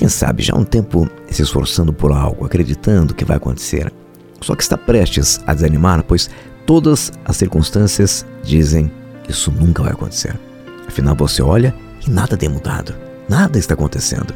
quem 0.00 0.08
sabe 0.08 0.42
já 0.42 0.54
há 0.54 0.58
um 0.58 0.64
tempo 0.64 1.06
se 1.30 1.42
esforçando 1.42 1.92
por 1.92 2.10
algo, 2.10 2.46
acreditando 2.46 3.12
que 3.12 3.22
vai 3.22 3.36
acontecer. 3.36 3.92
Só 4.40 4.54
que 4.54 4.62
está 4.62 4.78
prestes 4.78 5.38
a 5.46 5.52
desanimar, 5.52 6.02
pois 6.02 6.30
todas 6.64 7.12
as 7.22 7.36
circunstâncias 7.36 8.24
dizem 8.42 8.90
isso 9.28 9.52
nunca 9.52 9.82
vai 9.82 9.92
acontecer. 9.92 10.40
Afinal, 10.88 11.14
você 11.14 11.42
olha 11.42 11.74
e 12.06 12.08
nada 12.08 12.34
tem 12.34 12.48
mudado, 12.48 12.94
nada 13.28 13.58
está 13.58 13.74
acontecendo. 13.74 14.32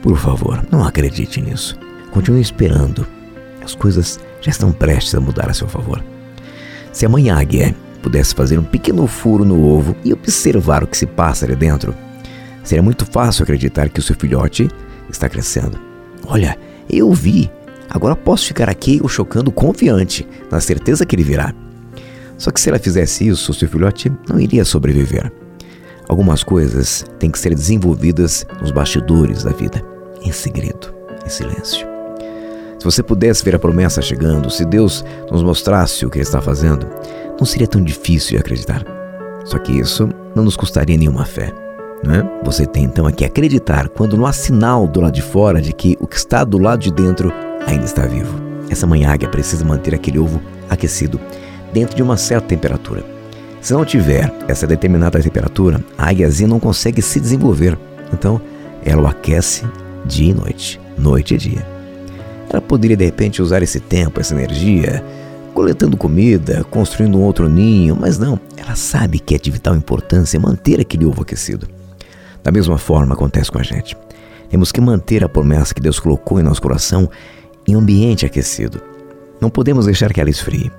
Por 0.00 0.16
favor, 0.16 0.64
não 0.70 0.84
acredite 0.84 1.40
nisso. 1.40 1.76
Continue 2.12 2.40
esperando. 2.40 3.04
As 3.64 3.74
coisas 3.74 4.20
já 4.40 4.52
estão 4.52 4.70
prestes 4.70 5.12
a 5.16 5.20
mudar 5.20 5.50
a 5.50 5.54
seu 5.54 5.66
favor. 5.66 6.04
Se 6.92 7.04
a 7.04 7.08
mãe 7.08 7.30
águia 7.30 7.74
pudesse 8.00 8.32
fazer 8.32 8.60
um 8.60 8.64
pequeno 8.64 9.08
furo 9.08 9.44
no 9.44 9.60
ovo 9.66 9.96
e 10.04 10.12
observar 10.12 10.84
o 10.84 10.86
que 10.86 10.96
se 10.96 11.04
passa 11.04 11.44
ali 11.46 11.56
dentro, 11.56 11.92
seria 12.62 12.82
muito 12.82 13.04
fácil 13.04 13.42
acreditar 13.42 13.88
que 13.88 13.98
o 13.98 14.02
seu 14.02 14.14
filhote 14.14 14.70
está 15.10 15.28
crescendo. 15.28 15.78
Olha, 16.26 16.58
eu 16.88 17.12
vi. 17.12 17.50
Agora 17.90 18.16
posso 18.16 18.46
ficar 18.46 18.68
aqui 18.68 19.00
o 19.02 19.08
chocando 19.08 19.52
confiante, 19.52 20.26
na 20.50 20.60
certeza 20.60 21.04
que 21.06 21.14
ele 21.14 21.22
virá. 21.22 21.54
Só 22.36 22.50
que 22.50 22.60
se 22.60 22.68
ela 22.68 22.78
fizesse 22.78 23.28
isso, 23.28 23.54
seu 23.54 23.68
filhote 23.68 24.10
não 24.28 24.40
iria 24.40 24.64
sobreviver. 24.64 25.32
Algumas 26.08 26.42
coisas 26.42 27.04
têm 27.18 27.30
que 27.30 27.38
ser 27.38 27.54
desenvolvidas 27.54 28.46
nos 28.60 28.70
bastidores 28.70 29.44
da 29.44 29.52
vida, 29.52 29.82
em 30.22 30.32
segredo, 30.32 30.92
em 31.24 31.28
silêncio. 31.28 31.86
Se 32.78 32.84
você 32.84 33.02
pudesse 33.02 33.42
ver 33.42 33.54
a 33.54 33.58
promessa 33.58 34.02
chegando, 34.02 34.50
se 34.50 34.64
Deus 34.64 35.04
nos 35.30 35.42
mostrasse 35.42 36.04
o 36.04 36.10
que 36.10 36.18
Ele 36.18 36.24
está 36.24 36.42
fazendo, 36.42 36.86
não 37.38 37.46
seria 37.46 37.66
tão 37.66 37.82
difícil 37.82 38.32
de 38.32 38.38
acreditar. 38.38 38.84
Só 39.44 39.58
que 39.58 39.72
isso 39.72 40.08
não 40.34 40.44
nos 40.44 40.56
custaria 40.56 40.96
nenhuma 40.96 41.24
fé. 41.24 41.63
Né? 42.02 42.22
Você 42.42 42.66
tem 42.66 42.84
então 42.84 43.06
aqui 43.06 43.24
acreditar 43.24 43.88
quando 43.88 44.16
não 44.16 44.26
há 44.26 44.32
sinal 44.32 44.86
do 44.86 45.00
lado 45.00 45.14
de 45.14 45.22
fora 45.22 45.60
de 45.60 45.72
que 45.72 45.96
o 46.00 46.06
que 46.06 46.16
está 46.16 46.44
do 46.44 46.58
lado 46.58 46.80
de 46.80 46.92
dentro 46.92 47.32
ainda 47.66 47.84
está 47.84 48.06
vivo. 48.06 48.38
Essa 48.68 48.86
águia 48.86 49.28
precisa 49.28 49.64
manter 49.64 49.94
aquele 49.94 50.18
ovo 50.18 50.40
aquecido 50.68 51.20
dentro 51.72 51.96
de 51.96 52.02
uma 52.02 52.16
certa 52.16 52.48
temperatura. 52.48 53.04
Se 53.60 53.72
não 53.72 53.84
tiver 53.84 54.30
essa 54.46 54.66
determinada 54.66 55.20
temperatura, 55.20 55.82
a 55.96 56.10
águiazinha 56.10 56.48
não 56.48 56.60
consegue 56.60 57.00
se 57.00 57.18
desenvolver. 57.18 57.78
Então, 58.12 58.40
ela 58.84 59.02
o 59.02 59.06
aquece 59.06 59.64
dia 60.04 60.30
e 60.30 60.34
noite. 60.34 60.80
noite 60.98 61.34
e 61.34 61.38
dia. 61.38 61.66
Ela 62.50 62.60
poderia 62.60 62.96
de 62.96 63.04
repente 63.04 63.40
usar 63.40 63.62
esse 63.62 63.80
tempo, 63.80 64.20
essa 64.20 64.34
energia, 64.34 65.02
coletando 65.54 65.96
comida, 65.96 66.62
construindo 66.64 67.16
um 67.16 67.22
outro 67.22 67.48
ninho, 67.48 67.96
mas 67.98 68.18
não, 68.18 68.38
ela 68.56 68.74
sabe 68.74 69.18
que 69.18 69.34
é 69.34 69.38
de 69.38 69.50
vital 69.50 69.74
importância 69.74 70.38
manter 70.38 70.80
aquele 70.80 71.06
ovo 71.06 71.22
aquecido. 71.22 71.66
Da 72.44 72.52
mesma 72.52 72.76
forma 72.78 73.14
acontece 73.14 73.50
com 73.50 73.58
a 73.58 73.62
gente. 73.62 73.96
Temos 74.50 74.70
que 74.70 74.80
manter 74.80 75.24
a 75.24 75.28
promessa 75.28 75.74
que 75.74 75.80
Deus 75.80 75.98
colocou 75.98 76.38
em 76.38 76.42
nosso 76.42 76.62
coração 76.62 77.10
em 77.66 77.74
ambiente 77.74 78.26
aquecido. 78.26 78.80
Não 79.40 79.48
podemos 79.48 79.86
deixar 79.86 80.12
que 80.12 80.20
ela 80.20 80.30
esfrie. 80.30 80.70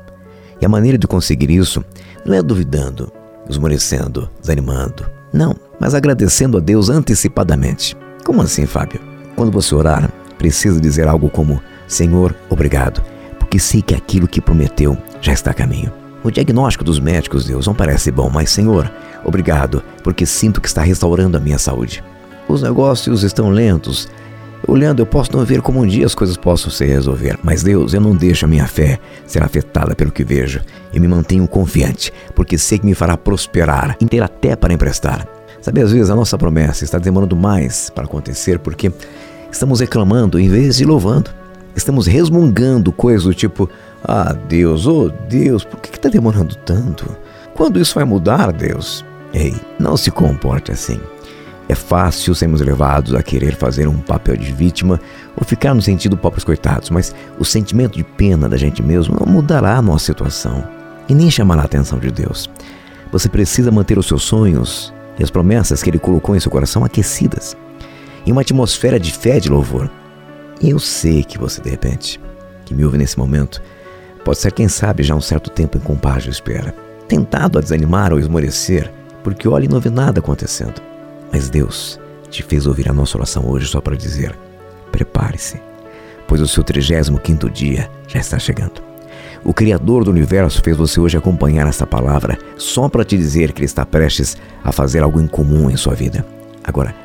E 0.62 0.65
a 0.65 0.69
maneira 0.69 0.97
de 0.97 1.08
conseguir 1.08 1.49
isso 1.49 1.84
não 2.23 2.36
é 2.36 2.41
duvidando, 2.41 3.12
esmorecendo, 3.49 4.30
desanimando. 4.39 5.06
Não, 5.34 5.56
mas 5.80 5.93
agradecendo 5.93 6.58
a 6.58 6.62
Deus 6.62 6.89
antecipadamente. 6.89 7.97
Como 8.23 8.41
assim, 8.41 8.65
Fábio? 8.65 9.01
Quando 9.36 9.51
você 9.51 9.75
orar, 9.75 10.10
precisa 10.38 10.80
dizer 10.80 11.08
algo 11.08 11.30
como: 11.30 11.60
Senhor, 11.88 12.34
obrigado, 12.49 13.01
porque 13.39 13.60
sei 13.60 13.82
que 13.82 13.95
aquilo 13.95 14.28
que 14.28 14.39
prometeu 14.39 14.97
já 15.19 15.34
está 15.34 15.51
a 15.51 15.54
caminho. 15.54 16.05
O 16.26 16.32
diagnóstico 16.32 16.84
dos 16.84 17.00
médicos, 17.00 17.46
Deus, 17.46 17.68
não 17.68 17.76
parece 17.76 18.10
bom, 18.10 18.32
mas 18.32 18.50
Senhor, 18.50 18.92
obrigado, 19.24 19.84
porque 20.04 20.26
sinto 20.26 20.60
que 20.60 20.68
está 20.68 20.82
restaurando 20.82 21.38
a 21.38 21.40
minha 21.40 21.60
saúde. 21.60 22.04
Os 22.50 22.64
negócios 22.64 23.22
estão 23.22 23.52
lentos, 23.52 24.10
Olhando, 24.68 25.00
eu 25.00 25.06
posso 25.06 25.32
não 25.38 25.46
ver 25.46 25.62
como 25.62 25.80
um 25.80 25.86
dia 25.86 26.08
as 26.08 26.16
coisas 26.16 26.36
possam 26.36 26.72
se 26.72 26.84
resolver, 26.86 27.38
mas 27.44 27.62
Deus, 27.62 27.94
eu 27.94 28.02
não 28.02 28.16
deixo 28.16 28.46
a 28.46 28.48
minha 28.48 28.66
fé 28.66 28.98
ser 29.28 29.44
afetada 29.44 29.94
pelo 29.94 30.12
que 30.12 30.24
vejo 30.24 30.60
e 30.92 31.00
me 31.00 31.08
mantenho 31.08 31.48
confiante, 31.48 32.12
porque 32.34 32.58
sei 32.58 32.80
que 32.80 32.86
me 32.86 32.96
fará 32.96 33.16
prosperar 33.16 33.96
e 34.02 34.06
ter 34.08 34.24
até 34.24 34.56
para 34.56 34.74
emprestar. 34.74 35.28
Sabe, 35.62 35.82
às 35.82 35.92
vezes 35.92 36.10
a 36.10 36.16
nossa 36.16 36.36
promessa 36.36 36.84
está 36.84 36.98
demorando 36.98 37.36
mais 37.36 37.92
para 37.92 38.06
acontecer 38.06 38.58
porque 38.58 38.92
estamos 39.52 39.82
reclamando 39.82 40.40
em 40.40 40.50
vez 40.50 40.78
de 40.78 40.86
louvando. 40.86 41.30
Estamos 41.76 42.08
resmungando 42.08 42.92
coisas 42.92 43.24
do 43.24 43.34
tipo: 43.36 43.70
Ah, 44.08 44.34
Deus, 44.48 44.86
oh 44.86 45.10
Deus, 45.28 45.63
por 45.63 45.80
que 45.80 45.89
está 45.89 46.10
demorando 46.10 46.56
tanto? 46.56 47.06
Quando 47.56 47.80
isso 47.80 47.96
vai 47.96 48.04
mudar, 48.04 48.52
Deus? 48.52 49.04
Ei, 49.34 49.56
não 49.80 49.98
se 49.98 50.12
comporte 50.12 50.72
assim. 50.72 51.00
É 51.68 51.74
fácil 51.74 52.36
sermos 52.36 52.62
levados 52.62 53.15
a 53.15 53.24
querer 53.24 53.56
fazer 53.56 53.88
um 53.88 53.98
papel 53.98 54.38
de 54.38 54.52
vítima 54.52 55.00
ou 55.36 55.44
ficar 55.44 55.74
no 55.74 55.82
sentido 55.82 56.15
pobres 56.15 56.44
coitados, 56.44 56.91
mas 56.91 57.15
o 57.39 57.44
sentimento 57.44 57.98
de 57.98 58.04
pena 58.04 58.48
da 58.48 58.58
gente 58.58 58.84
mesmo 58.84 59.18
não 59.20 59.26
mudará 59.26 59.78
a 59.78 59.82
nossa 59.82 60.06
situação 60.06 60.63
e 61.10 61.15
nem 61.15 61.32
chamará 61.32 61.63
a 61.63 61.65
atenção 61.65 61.98
de 61.98 62.12
Deus. 62.12 62.48
Você 63.12 63.28
precisa 63.28 63.72
manter 63.72 63.98
os 63.98 64.06
seus 64.06 64.22
sonhos 64.24 64.94
e 65.18 65.24
as 65.24 65.32
promessas 65.32 65.82
que 65.82 65.89
Ele 65.89 65.98
colocou 65.98 66.36
em 66.36 66.39
seu 66.39 66.52
coração 66.52 66.86
aquecidas, 66.86 67.58
em 68.24 68.32
uma 68.32 68.41
atmosfera 68.41 69.00
de 69.00 69.12
fé 69.12 69.38
e 69.38 69.41
de 69.41 69.50
louvor. 69.50 69.89
E 70.62 70.70
eu 70.70 70.78
sei 70.78 71.24
que 71.24 71.39
você, 71.39 71.62
de 71.62 71.72
repente, 71.72 72.20
que 72.65 72.76
me 72.76 72.86
ouve 72.86 72.98
nesse 72.98 73.18
momento, 73.18 73.62
pode 74.26 74.40
ser, 74.40 74.52
quem 74.52 74.68
sabe, 74.68 75.04
já 75.04 75.16
um 75.16 75.22
certo 75.22 75.52
tempo 75.52 75.78
em 75.78 75.82
compás 75.82 76.24
de 76.24 76.32
espera, 76.32 76.74
tentado 77.08 77.60
a 77.60 77.62
desanimar 77.62 78.12
ou 78.12 78.20
esmorecer, 78.20 78.92
porque 79.24 79.48
olha 79.48 79.66
e 79.66 79.70
não 79.70 79.80
vê 79.80 79.92
nada 79.92 80.20
acontecendo. 80.20 80.82
Mas 81.32 81.48
Deus 81.48 82.00
te 82.30 82.42
fez 82.42 82.66
ouvir 82.66 82.90
a 82.90 82.94
nossa 82.94 83.18
oração 83.18 83.48
hoje 83.48 83.68
só 83.68 83.80
para 83.80 83.96
dizer: 83.96 84.36
prepare-se, 84.92 85.62
pois 86.28 86.42
o 86.42 86.48
seu 86.48 86.64
35 86.64 87.50
dia 87.52 87.90
já 88.08 88.20
está 88.20 88.40
chegando. 88.40 88.84
O 89.44 89.54
Criador 89.54 90.04
do 90.04 90.10
universo 90.10 90.60
fez 90.64 90.76
você 90.76 91.00
hoje 91.00 91.16
acompanhar 91.16 91.68
essa 91.68 91.86
palavra 91.86 92.36
só 92.58 92.90
para 92.90 93.06
te 93.06 93.16
dizer 93.16 93.54
que 93.54 93.60
Ele 93.60 93.66
está 93.66 93.86
prestes 93.86 94.36
a 94.64 94.72
fazer 94.72 95.04
algo 95.04 95.22
incomum 95.22 95.70
em 95.70 95.78
sua 95.78 95.94
vida. 95.94 96.26
Agora, 96.64 96.96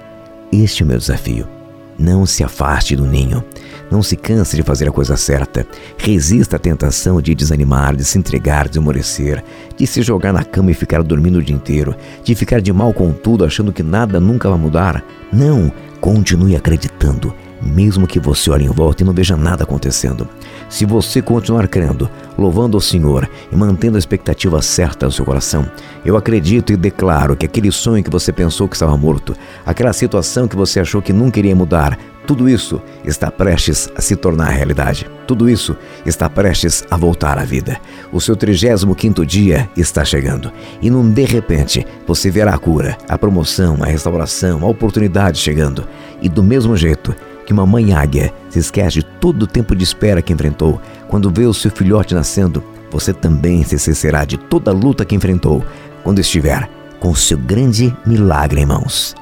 este 0.51 0.83
é 0.83 0.87
o 0.87 0.89
meu 0.89 0.97
desafio. 0.97 1.60
Não 2.01 2.25
se 2.25 2.43
afaste 2.43 2.97
do 2.97 3.07
ninho. 3.07 3.45
Não 3.91 4.03
se 4.03 4.17
canse 4.17 4.57
de 4.57 4.63
fazer 4.63 4.89
a 4.89 4.93
coisa 4.93 5.19
certa. 5.19 5.67
Resista 5.99 6.57
à 6.57 6.59
tentação 6.59 7.21
de 7.21 7.35
desanimar, 7.35 7.95
de 7.95 8.05
se 8.05 8.17
entregar, 8.19 8.71
de 8.71 8.79
esmorecer, 8.79 9.45
de 9.77 9.87
se 9.87 10.01
jogar 10.01 10.33
na 10.33 10.43
cama 10.43 10.71
e 10.71 10.75
ficar 10.75 11.03
dormindo 11.03 11.41
o 11.41 11.43
dia 11.43 11.55
inteiro, 11.55 11.95
de 12.25 12.35
ficar 12.35 12.63
de 12.63 12.73
mal 12.73 12.95
com 12.95 13.13
tudo, 13.13 13.45
achando 13.45 13.71
que 13.71 13.83
nada 13.83 14.19
nunca 14.19 14.49
vai 14.49 14.59
mudar. 14.59 15.05
Não, 15.31 15.71
continue 16.01 16.57
acreditando, 16.57 17.35
mesmo 17.61 18.07
que 18.07 18.19
você 18.19 18.51
olhe 18.51 18.65
em 18.65 18.71
volta 18.71 19.03
e 19.03 19.07
não 19.07 19.13
veja 19.13 19.37
nada 19.37 19.65
acontecendo. 19.65 20.29
Se 20.69 20.85
você 20.85 21.21
continuar 21.21 21.69
crendo, 21.69 22.09
louvando 22.39 22.77
o 22.77 22.81
Senhor 22.81 23.29
e 23.51 23.57
mantendo 23.57 23.97
a 23.97 23.99
expectativa 23.99 24.63
certa 24.63 25.07
no 25.07 25.13
seu 25.13 25.25
coração, 25.25 25.71
eu 26.05 26.17
acredito 26.17 26.73
e 26.73 26.77
declaro 26.77 27.37
que 27.37 27.47
aquele 27.47 27.71
sonho 27.71 28.05
que 28.05 28.11
você 28.11 28.33
pensou 28.33 28.69
que 28.69 28.77
estava 28.77 28.97
morto, 28.97 29.37
aquela 29.67 29.93
situação 29.93 30.49
que 30.49 30.57
você 30.57 30.81
achou 30.81 31.03
que 31.03 31.13
nunca 31.13 31.39
iria 31.39 31.57
mudar, 31.57 31.99
tudo 32.27 32.49
isso 32.49 32.81
está 33.05 33.29
prestes 33.29 33.89
a 33.97 34.01
se 34.01 34.15
tornar 34.15 34.51
realidade. 34.51 35.11
Tudo 35.27 35.51
isso 35.51 35.77
está 36.07 36.31
prestes 36.31 36.85
a 36.89 36.97
voltar 36.97 37.39
à 37.39 37.45
vida. 37.45 37.81
O 38.13 38.21
seu 38.21 38.37
35 38.37 39.27
dia 39.27 39.69
está 39.77 40.05
chegando. 40.05 40.53
E 40.81 40.91
num 40.91 41.11
de 41.11 41.25
repente, 41.25 41.85
você 42.07 42.31
verá 42.31 42.55
a 42.55 42.59
cura, 42.59 42.97
a 43.09 43.19
promoção, 43.19 43.79
a 43.81 43.87
restauração, 43.87 44.63
a 44.63 44.69
oportunidade 44.69 45.39
chegando. 45.39 45.89
E 46.23 46.29
do 46.29 46.43
mesmo 46.43 46.77
jeito, 46.77 47.17
que 47.51 47.53
uma 47.53 47.67
mãe 47.67 47.93
águia 47.93 48.33
se 48.49 48.61
esquece 48.61 49.01
de 49.01 49.03
todo 49.03 49.43
o 49.43 49.47
tempo 49.47 49.75
de 49.75 49.83
espera 49.83 50.23
que 50.23 50.33
enfrentou. 50.33 50.81
Quando 51.09 51.33
vê 51.33 51.47
o 51.47 51.53
seu 51.53 51.69
filhote 51.69 52.15
nascendo, 52.15 52.63
você 52.93 53.13
também 53.13 53.65
se 53.65 53.75
esquecerá 53.75 54.25
de 54.25 54.39
toda 54.39 54.71
a 54.71 54.75
luta 54.75 55.05
que 55.05 55.17
enfrentou 55.17 55.65
quando 56.05 56.21
estiver 56.21 56.71
com 57.01 57.11
o 57.11 57.17
seu 57.17 57.37
grande 57.37 57.93
milagre 58.07 58.61
em 58.61 58.67
mãos. 58.67 59.17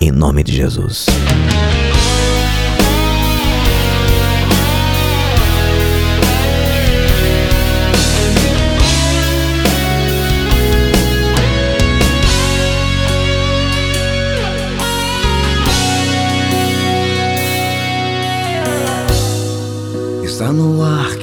Em 0.00 0.10
nome 0.10 0.42
de 0.42 0.56
Jesus. 0.56 1.04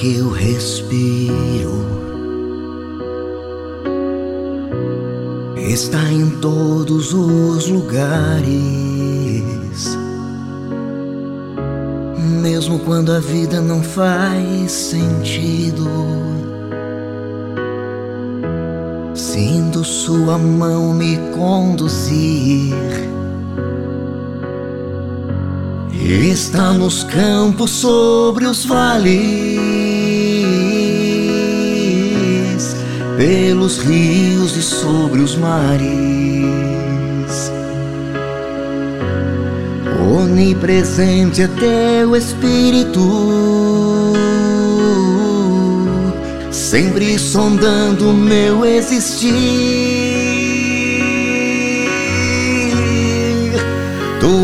Que 0.02 0.18
eu 0.18 0.30
respiro. 0.32 1.86
Está 5.56 6.02
em 6.12 6.28
todos 6.42 7.14
os 7.14 7.68
lugares. 7.68 8.50
Mesmo 12.42 12.80
quando 12.80 13.12
a 13.12 13.20
vida 13.20 13.62
não 13.62 13.84
faz 13.84 14.72
sentido. 14.72 15.88
Sinto 19.14 19.84
sua 19.84 20.40
mão 20.40 20.96
me 20.96 21.16
conduzir 21.36 22.74
Está 26.04 26.74
nos 26.74 27.04
campos 27.04 27.70
sobre 27.70 28.46
os 28.48 28.66
vales, 28.66 29.60
pelos 33.16 33.78
rios 33.78 34.58
e 34.58 34.62
sobre 34.64 35.22
os 35.22 35.36
mares. 35.36 35.92
Onipresente 40.12 41.44
é 41.44 41.48
teu 41.48 42.16
Espírito, 42.16 43.00
sempre 46.52 47.20
sondando 47.20 48.12
meu 48.12 48.66
existir. 48.66 49.91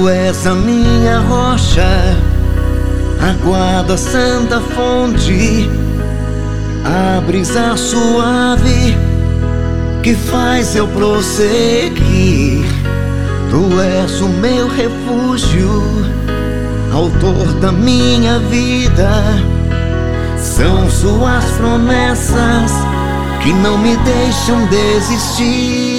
Tu 0.07 0.11
és 0.11 0.47
a 0.47 0.53
minha 0.53 1.19
rocha, 1.19 2.15
a 3.19 3.33
guarda 3.43 3.97
santa 3.97 4.61
fonte, 4.61 5.69
a 6.85 7.19
brisa 7.19 7.75
suave 7.75 8.95
que 10.01 10.15
faz 10.15 10.77
eu 10.77 10.87
prosseguir. 10.87 12.65
Tu 13.51 13.81
és 13.81 14.21
o 14.21 14.29
meu 14.29 14.69
refúgio, 14.69 15.83
autor 16.93 17.51
da 17.59 17.73
minha 17.73 18.39
vida. 18.39 19.11
São 20.37 20.89
suas 20.89 21.43
promessas 21.57 22.71
que 23.43 23.51
não 23.51 23.77
me 23.77 23.97
deixam 23.97 24.67
desistir. 24.67 25.96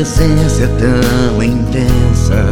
Presença 0.00 0.64
é 0.64 0.66
tão 0.78 1.42
intensa 1.42 2.49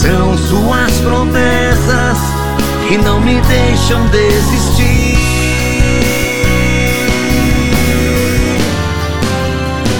São 0.00 0.34
suas 0.34 0.92
promessas 1.02 2.18
que 2.88 2.96
não 2.96 3.20
me 3.20 3.38
deixam 3.42 4.06
desistir. 4.06 5.18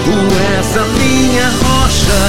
Tu 0.03 0.11
és 0.57 0.77
a 0.77 0.85
minha 0.97 1.47
rocha, 1.49 2.23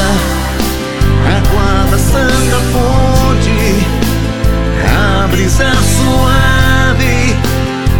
a 1.24 1.40
guarda 1.50 1.96
santa 1.96 2.60
fonte, 2.74 3.86
a 4.94 5.26
brisa 5.28 5.72
suave 5.96 7.34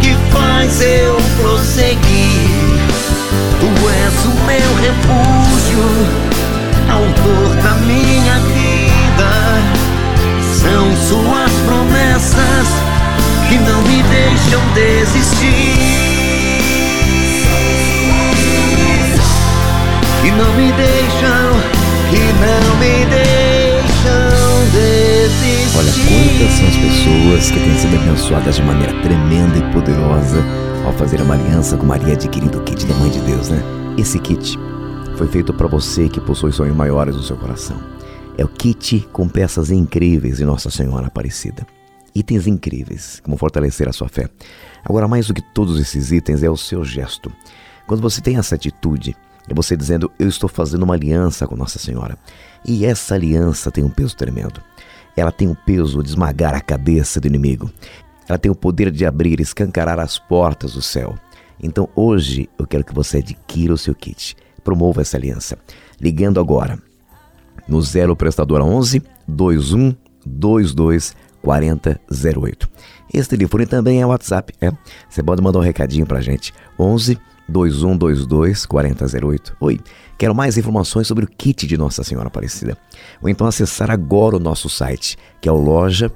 que 0.01 0.15
faz 0.31 0.81
eu 0.81 1.17
prosseguir. 1.41 2.77
Tu 3.59 3.67
és 3.89 4.25
o 4.25 4.33
meu 4.45 4.69
refúgio, 4.83 5.85
autor 6.91 7.55
da 7.63 7.73
minha 7.87 8.37
vida. 8.39 8.52
Suas 11.13 11.51
promessas 11.67 12.67
que 13.47 13.59
não 13.59 13.83
me 13.83 14.01
deixam 14.01 14.59
desistir. 14.73 15.77
Que 20.23 20.31
não 20.31 20.51
me 20.55 20.71
deixam, 20.71 21.53
que 22.09 22.17
não 22.41 22.75
me 22.77 23.05
deixam 23.05 24.65
desistir. 24.71 25.77
Olha 25.77 25.93
quantas 25.93 26.51
são 26.57 26.67
as 26.67 26.77
pessoas 26.77 27.51
que 27.51 27.59
têm 27.59 27.77
sido 27.77 27.95
abençoadas 27.95 28.55
de 28.55 28.63
maneira 28.63 28.93
tremenda 29.03 29.59
e 29.59 29.71
poderosa 29.71 30.43
ao 30.83 30.93
fazer 30.93 31.21
uma 31.21 31.35
aliança 31.35 31.77
com 31.77 31.85
Maria 31.85 32.13
adquirindo 32.13 32.57
o 32.57 32.61
kit 32.63 32.87
da 32.87 32.95
Mãe 32.95 33.11
de 33.11 33.19
Deus, 33.19 33.49
né? 33.49 33.61
Esse 33.99 34.17
kit 34.17 34.57
foi 35.15 35.27
feito 35.27 35.53
para 35.53 35.67
você 35.67 36.09
que 36.09 36.19
possui 36.19 36.51
sonhos 36.51 36.75
maiores 36.75 37.15
no 37.15 37.21
seu 37.21 37.35
coração. 37.35 37.77
É 38.35 38.43
o 38.43 38.47
kit 38.47 39.07
com 39.11 39.29
peças 39.29 39.69
incríveis 39.69 40.37
de 40.37 40.45
Nossa 40.45 40.71
Senhora 40.71 41.05
Aparecida. 41.05 41.67
Itens 42.15 42.47
incríveis, 42.47 43.19
como 43.19 43.37
fortalecer 43.37 43.87
a 43.87 43.93
sua 43.93 44.09
fé. 44.09 44.27
Agora, 44.83 45.07
mais 45.07 45.27
do 45.27 45.35
que 45.35 45.41
todos 45.41 45.79
esses 45.79 46.11
itens, 46.11 46.41
é 46.41 46.49
o 46.49 46.57
seu 46.57 46.83
gesto. 46.83 47.31
Quando 47.85 48.01
você 48.01 48.21
tem 48.21 48.37
essa 48.37 48.55
atitude, 48.55 49.15
é 49.47 49.53
você 49.53 49.77
dizendo: 49.77 50.11
Eu 50.17 50.27
estou 50.27 50.49
fazendo 50.49 50.81
uma 50.81 50.95
aliança 50.95 51.45
com 51.45 51.55
Nossa 51.55 51.77
Senhora. 51.77 52.17
E 52.65 52.85
essa 52.85 53.13
aliança 53.13 53.71
tem 53.71 53.83
um 53.83 53.89
peso 53.89 54.15
tremendo. 54.15 54.59
Ela 55.15 55.31
tem 55.31 55.47
o 55.47 55.55
peso 55.55 56.01
de 56.01 56.09
esmagar 56.09 56.55
a 56.55 56.61
cabeça 56.61 57.21
do 57.21 57.27
inimigo. 57.27 57.71
Ela 58.27 58.39
tem 58.39 58.51
o 58.51 58.55
poder 58.55 58.89
de 58.89 59.05
abrir 59.05 59.39
escancarar 59.39 59.99
as 59.99 60.17
portas 60.17 60.73
do 60.73 60.81
céu. 60.81 61.15
Então 61.61 61.87
hoje 61.95 62.49
eu 62.57 62.65
quero 62.65 62.83
que 62.83 62.95
você 62.95 63.17
adquira 63.17 63.73
o 63.73 63.77
seu 63.77 63.93
kit. 63.93 64.35
Promova 64.63 65.01
essa 65.01 65.17
aliança. 65.17 65.55
Ligando 66.01 66.39
agora 66.39 66.79
no 67.67 67.81
0 67.81 68.15
prestadora 68.15 68.63
11 68.63 69.01
21 69.27 69.95
22 70.25 71.15
4008. 71.41 72.69
Esse 73.13 73.29
telefone 73.29 73.65
também 73.65 74.01
é 74.01 74.05
WhatsApp, 74.05 74.53
é? 74.61 74.71
Você 75.09 75.21
pode 75.21 75.41
mandar 75.41 75.59
um 75.59 75.63
recadinho 75.63 76.05
pra 76.05 76.21
gente. 76.21 76.53
11 76.79 77.19
2122 77.47 78.65
4008. 78.65 79.57
Oi, 79.59 79.79
quero 80.17 80.33
mais 80.33 80.57
informações 80.57 81.07
sobre 81.07 81.25
o 81.25 81.27
kit 81.27 81.67
de 81.67 81.77
Nossa 81.77 82.03
Senhora 82.03 82.27
Aparecida. 82.27 82.77
Ou 83.21 83.29
então 83.29 83.45
acessar 83.45 83.91
agora 83.91 84.37
o 84.37 84.39
nosso 84.39 84.69
site, 84.69 85.17
que 85.41 85.49
é 85.49 85.51
o 85.51 85.57
loja 85.57 86.11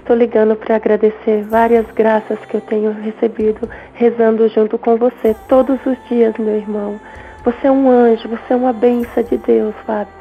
Estou 0.03 0.17
ligando 0.17 0.53
para 0.57 0.75
agradecer 0.75 1.43
várias 1.43 1.89
graças 1.95 2.37
que 2.49 2.55
eu 2.55 2.59
tenho 2.59 2.91
recebido 2.91 3.69
rezando 3.93 4.49
junto 4.49 4.77
com 4.77 4.97
você 4.97 5.33
todos 5.47 5.79
os 5.85 5.97
dias, 6.09 6.35
meu 6.37 6.57
irmão. 6.57 6.99
Você 7.45 7.67
é 7.67 7.71
um 7.71 7.89
anjo, 7.89 8.27
você 8.27 8.51
é 8.51 8.55
uma 8.57 8.73
benção 8.73 9.23
de 9.23 9.37
Deus, 9.37 9.73
Fábio. 9.85 10.13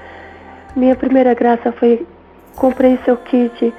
Minha 0.77 0.95
primeira 0.95 1.35
graça 1.35 1.73
foi 1.73 2.07
comprei 2.55 2.97
seu 3.05 3.17
kit 3.17 3.75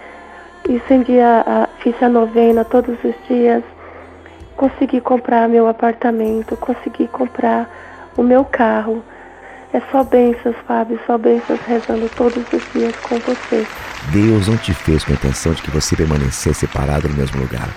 acendi 0.76 1.22
a, 1.22 1.44
a, 1.48 1.68
fiz 1.82 1.96
a 2.04 2.10
novena 2.10 2.66
todos 2.66 3.02
os 3.02 3.16
dias 3.30 3.64
consegui 4.58 5.00
comprar 5.00 5.48
meu 5.48 5.68
apartamento, 5.68 6.58
consegui 6.58 7.08
comprar 7.08 7.70
o 8.18 8.24
meu 8.24 8.44
carro. 8.44 9.02
É 9.74 9.82
só 9.92 10.04
bênçãos, 10.04 10.56
Fábio, 10.68 11.00
só 11.08 11.18
bênçãos 11.18 11.60
rezando 11.62 12.08
todos 12.16 12.44
os 12.54 12.74
dias 12.74 12.96
com 12.98 13.18
você. 13.18 13.66
Deus 14.12 14.48
não 14.48 14.56
te 14.56 14.72
fez 14.72 15.04
com 15.04 15.12
a 15.12 15.16
intenção 15.16 15.52
de 15.54 15.64
que 15.64 15.72
você 15.72 15.96
permanecesse 15.96 16.68
parado 16.68 17.10
no 17.10 17.16
mesmo 17.16 17.42
lugar. 17.42 17.68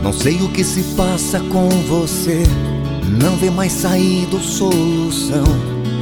Não 0.05 0.13
sei 0.13 0.39
o 0.39 0.49
que 0.49 0.63
se 0.63 0.83
passa 0.95 1.39
com 1.39 1.67
você, 1.67 2.43
não 3.19 3.35
vê 3.37 3.49
mais 3.49 3.71
saída 3.71 4.35
ou 4.35 4.39
solução. 4.39 5.43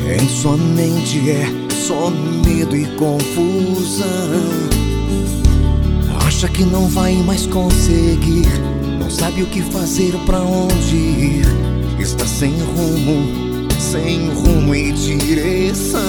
Em 0.06 0.28
sua 0.28 0.58
mente 0.58 1.30
é 1.30 1.46
só 1.72 2.10
medo 2.46 2.76
e 2.76 2.86
confusão. 2.98 4.04
Acha 6.28 6.50
que 6.50 6.66
não 6.66 6.90
vai 6.90 7.14
mais 7.14 7.48
conseguir, 7.48 8.46
não 9.00 9.10
sabe 9.10 9.42
o 9.42 9.46
que 9.46 9.62
fazer, 9.62 10.12
pra 10.26 10.42
onde 10.42 10.98
ir. 10.98 11.46
Está 11.98 12.26
sem 12.26 12.52
rumo, 12.60 13.70
sem 13.80 14.28
rumo 14.32 14.76
e 14.76 14.92
direção. 14.92 16.02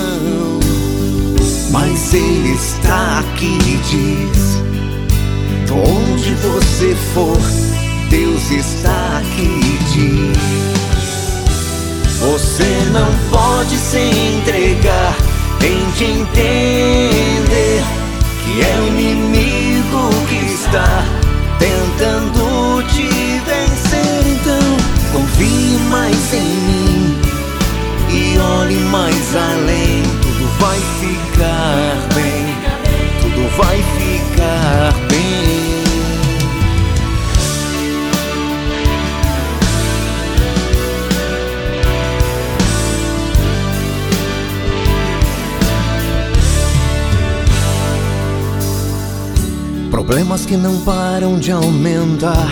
Mas 1.71 2.13
ele 2.13 2.55
está 2.55 3.21
aqui 3.21 3.57
e 3.69 3.77
diz: 3.89 4.55
Onde 5.71 6.35
você 6.35 6.95
for, 7.15 7.84
Deus 8.49 8.67
está 8.67 9.19
aqui 9.19 9.79
diz. 9.93 10.39
Você 12.21 12.65
não 12.93 13.09
pode 13.31 13.77
se 13.77 13.99
entregar, 13.99 15.17
tente 15.59 16.05
entender 16.05 17.83
que 18.43 18.61
é 18.63 18.81
o 18.81 18.87
inimigo 18.89 20.11
que 20.29 20.53
está 20.53 21.05
tentando 21.59 22.83
te 22.89 23.09
vencer. 23.47 24.27
Então, 24.27 24.77
confie 25.13 25.79
mais 25.91 26.35
em 26.35 26.57
mim 26.67 27.19
e 28.11 28.39
olhe 28.39 28.79
mais 28.91 29.37
além. 29.37 30.03
Tudo 30.21 30.47
vai 30.59 30.81
ficar 31.01 32.15
bem, 32.15 32.54
Que 50.47 50.59
não 50.59 50.79
param 50.81 51.39
de 51.39 51.51
aumentar 51.51 52.51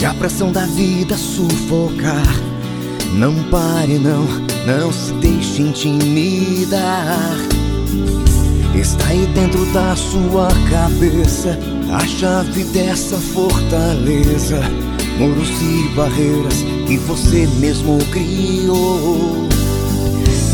e 0.00 0.04
a 0.04 0.12
pressão 0.12 0.52
da 0.52 0.66
vida 0.66 1.16
sufocar. 1.16 2.26
Não 3.14 3.34
pare, 3.44 3.98
não, 3.98 4.26
não 4.66 4.92
se 4.92 5.14
deixe 5.14 5.62
intimidar. 5.62 7.34
Está 8.74 9.06
aí 9.06 9.26
dentro 9.34 9.64
da 9.72 9.96
sua 9.96 10.48
cabeça 10.68 11.58
a 11.90 12.06
chave 12.06 12.64
dessa 12.64 13.16
fortaleza. 13.16 14.60
Muros 15.18 15.48
e 15.62 15.88
barreiras 15.96 16.62
que 16.86 16.98
você 16.98 17.48
mesmo 17.58 17.98
criou. 18.12 19.48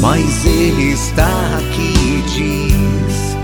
Mas 0.01 0.45
ele 0.45 0.93
está 0.93 1.29
aqui 1.59 1.93
e 2.07 2.23
diz: 2.29 3.37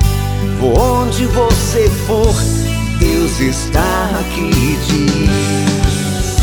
Onde 0.63 1.27
você 1.27 1.91
for, 2.07 2.64
Deus 3.05 3.39
está 3.39 4.11
aqui 4.19 4.79
diz: 4.87 6.39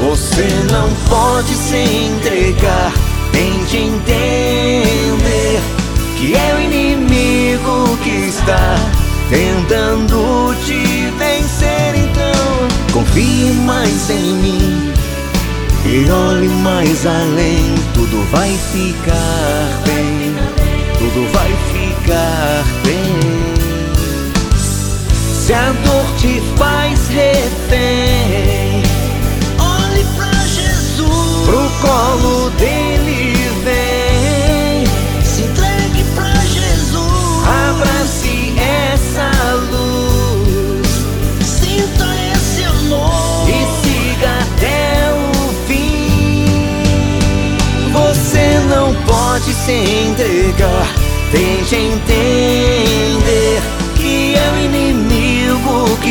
Você 0.00 0.48
não 0.72 0.90
pode 1.08 1.54
se 1.54 1.76
entregar, 1.76 2.92
tente 3.30 3.76
entender 3.76 5.60
que 6.18 6.34
é 6.34 6.54
o 6.56 6.60
inimigo 6.60 7.96
que 8.02 8.26
está 8.26 8.74
tentando 9.30 10.56
te 10.64 11.08
vencer. 11.18 11.94
Então, 11.94 12.68
confie 12.92 13.52
mais 13.64 14.10
em 14.10 14.34
mim 14.34 14.92
e 15.84 16.10
olhe 16.10 16.48
mais 16.48 17.06
além. 17.06 17.74
Tudo 17.94 18.26
vai 18.32 18.50
ficar 18.72 19.82
bem, 19.86 20.34
tudo 20.98 21.32
vai 21.32 21.52
ficar 21.72 22.64
bem. 22.64 22.75
Se 25.46 25.54
a 25.54 25.70
dor 25.70 26.04
te 26.18 26.42
faz 26.56 27.06
refém, 27.06 28.82
olhe 29.60 30.04
pra 30.16 30.32
Jesus, 30.44 31.46
pro 31.46 31.70
colo 31.80 32.50
dele 32.58 33.36
vem. 33.62 34.84
Se 35.24 35.42
entregue 35.42 36.02
pra 36.16 36.34
Jesus, 36.46 37.46
abrace 37.46 38.54
essa 38.58 39.30
luz, 39.70 40.88
sinta 41.46 42.06
esse 42.34 42.64
amor. 42.64 43.48
E 43.48 43.52
siga 43.86 44.40
até 44.40 45.12
o 45.12 45.22
fim. 45.68 47.56
Você 47.92 48.58
não 48.68 48.92
pode 49.04 49.54
se 49.54 49.74
entregar, 50.08 50.88
tente 51.30 51.76
entender 51.76 53.62
que 53.94 54.34
é 54.34 54.52
o 54.52 54.58
inimigo 54.64 55.15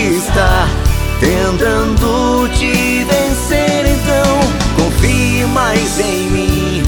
está 0.08 0.68
tentando 1.20 2.48
te 2.50 3.04
vencer. 3.04 3.86
Então, 3.88 4.40
confie 4.76 5.46
mais 5.46 6.00
em 6.00 6.30
mim 6.30 6.84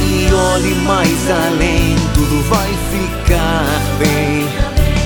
e 0.00 0.32
olhe 0.32 0.74
mais 0.86 1.30
além. 1.30 1.96
Tudo 2.14 2.42
vai 2.48 2.70
ficar 2.90 3.64
bem, 3.98 4.46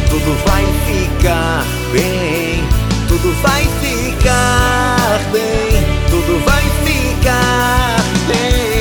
tudo 0.09 0.37
vai 0.47 0.65
ficar 0.87 1.65
bem, 1.93 2.65
tudo 3.09 3.35
vai 3.43 3.65
ficar 3.81 5.21
bem, 5.33 5.85
tudo 6.11 6.45
vai 6.45 6.63
ficar 6.85 7.97
bem. 8.27 8.78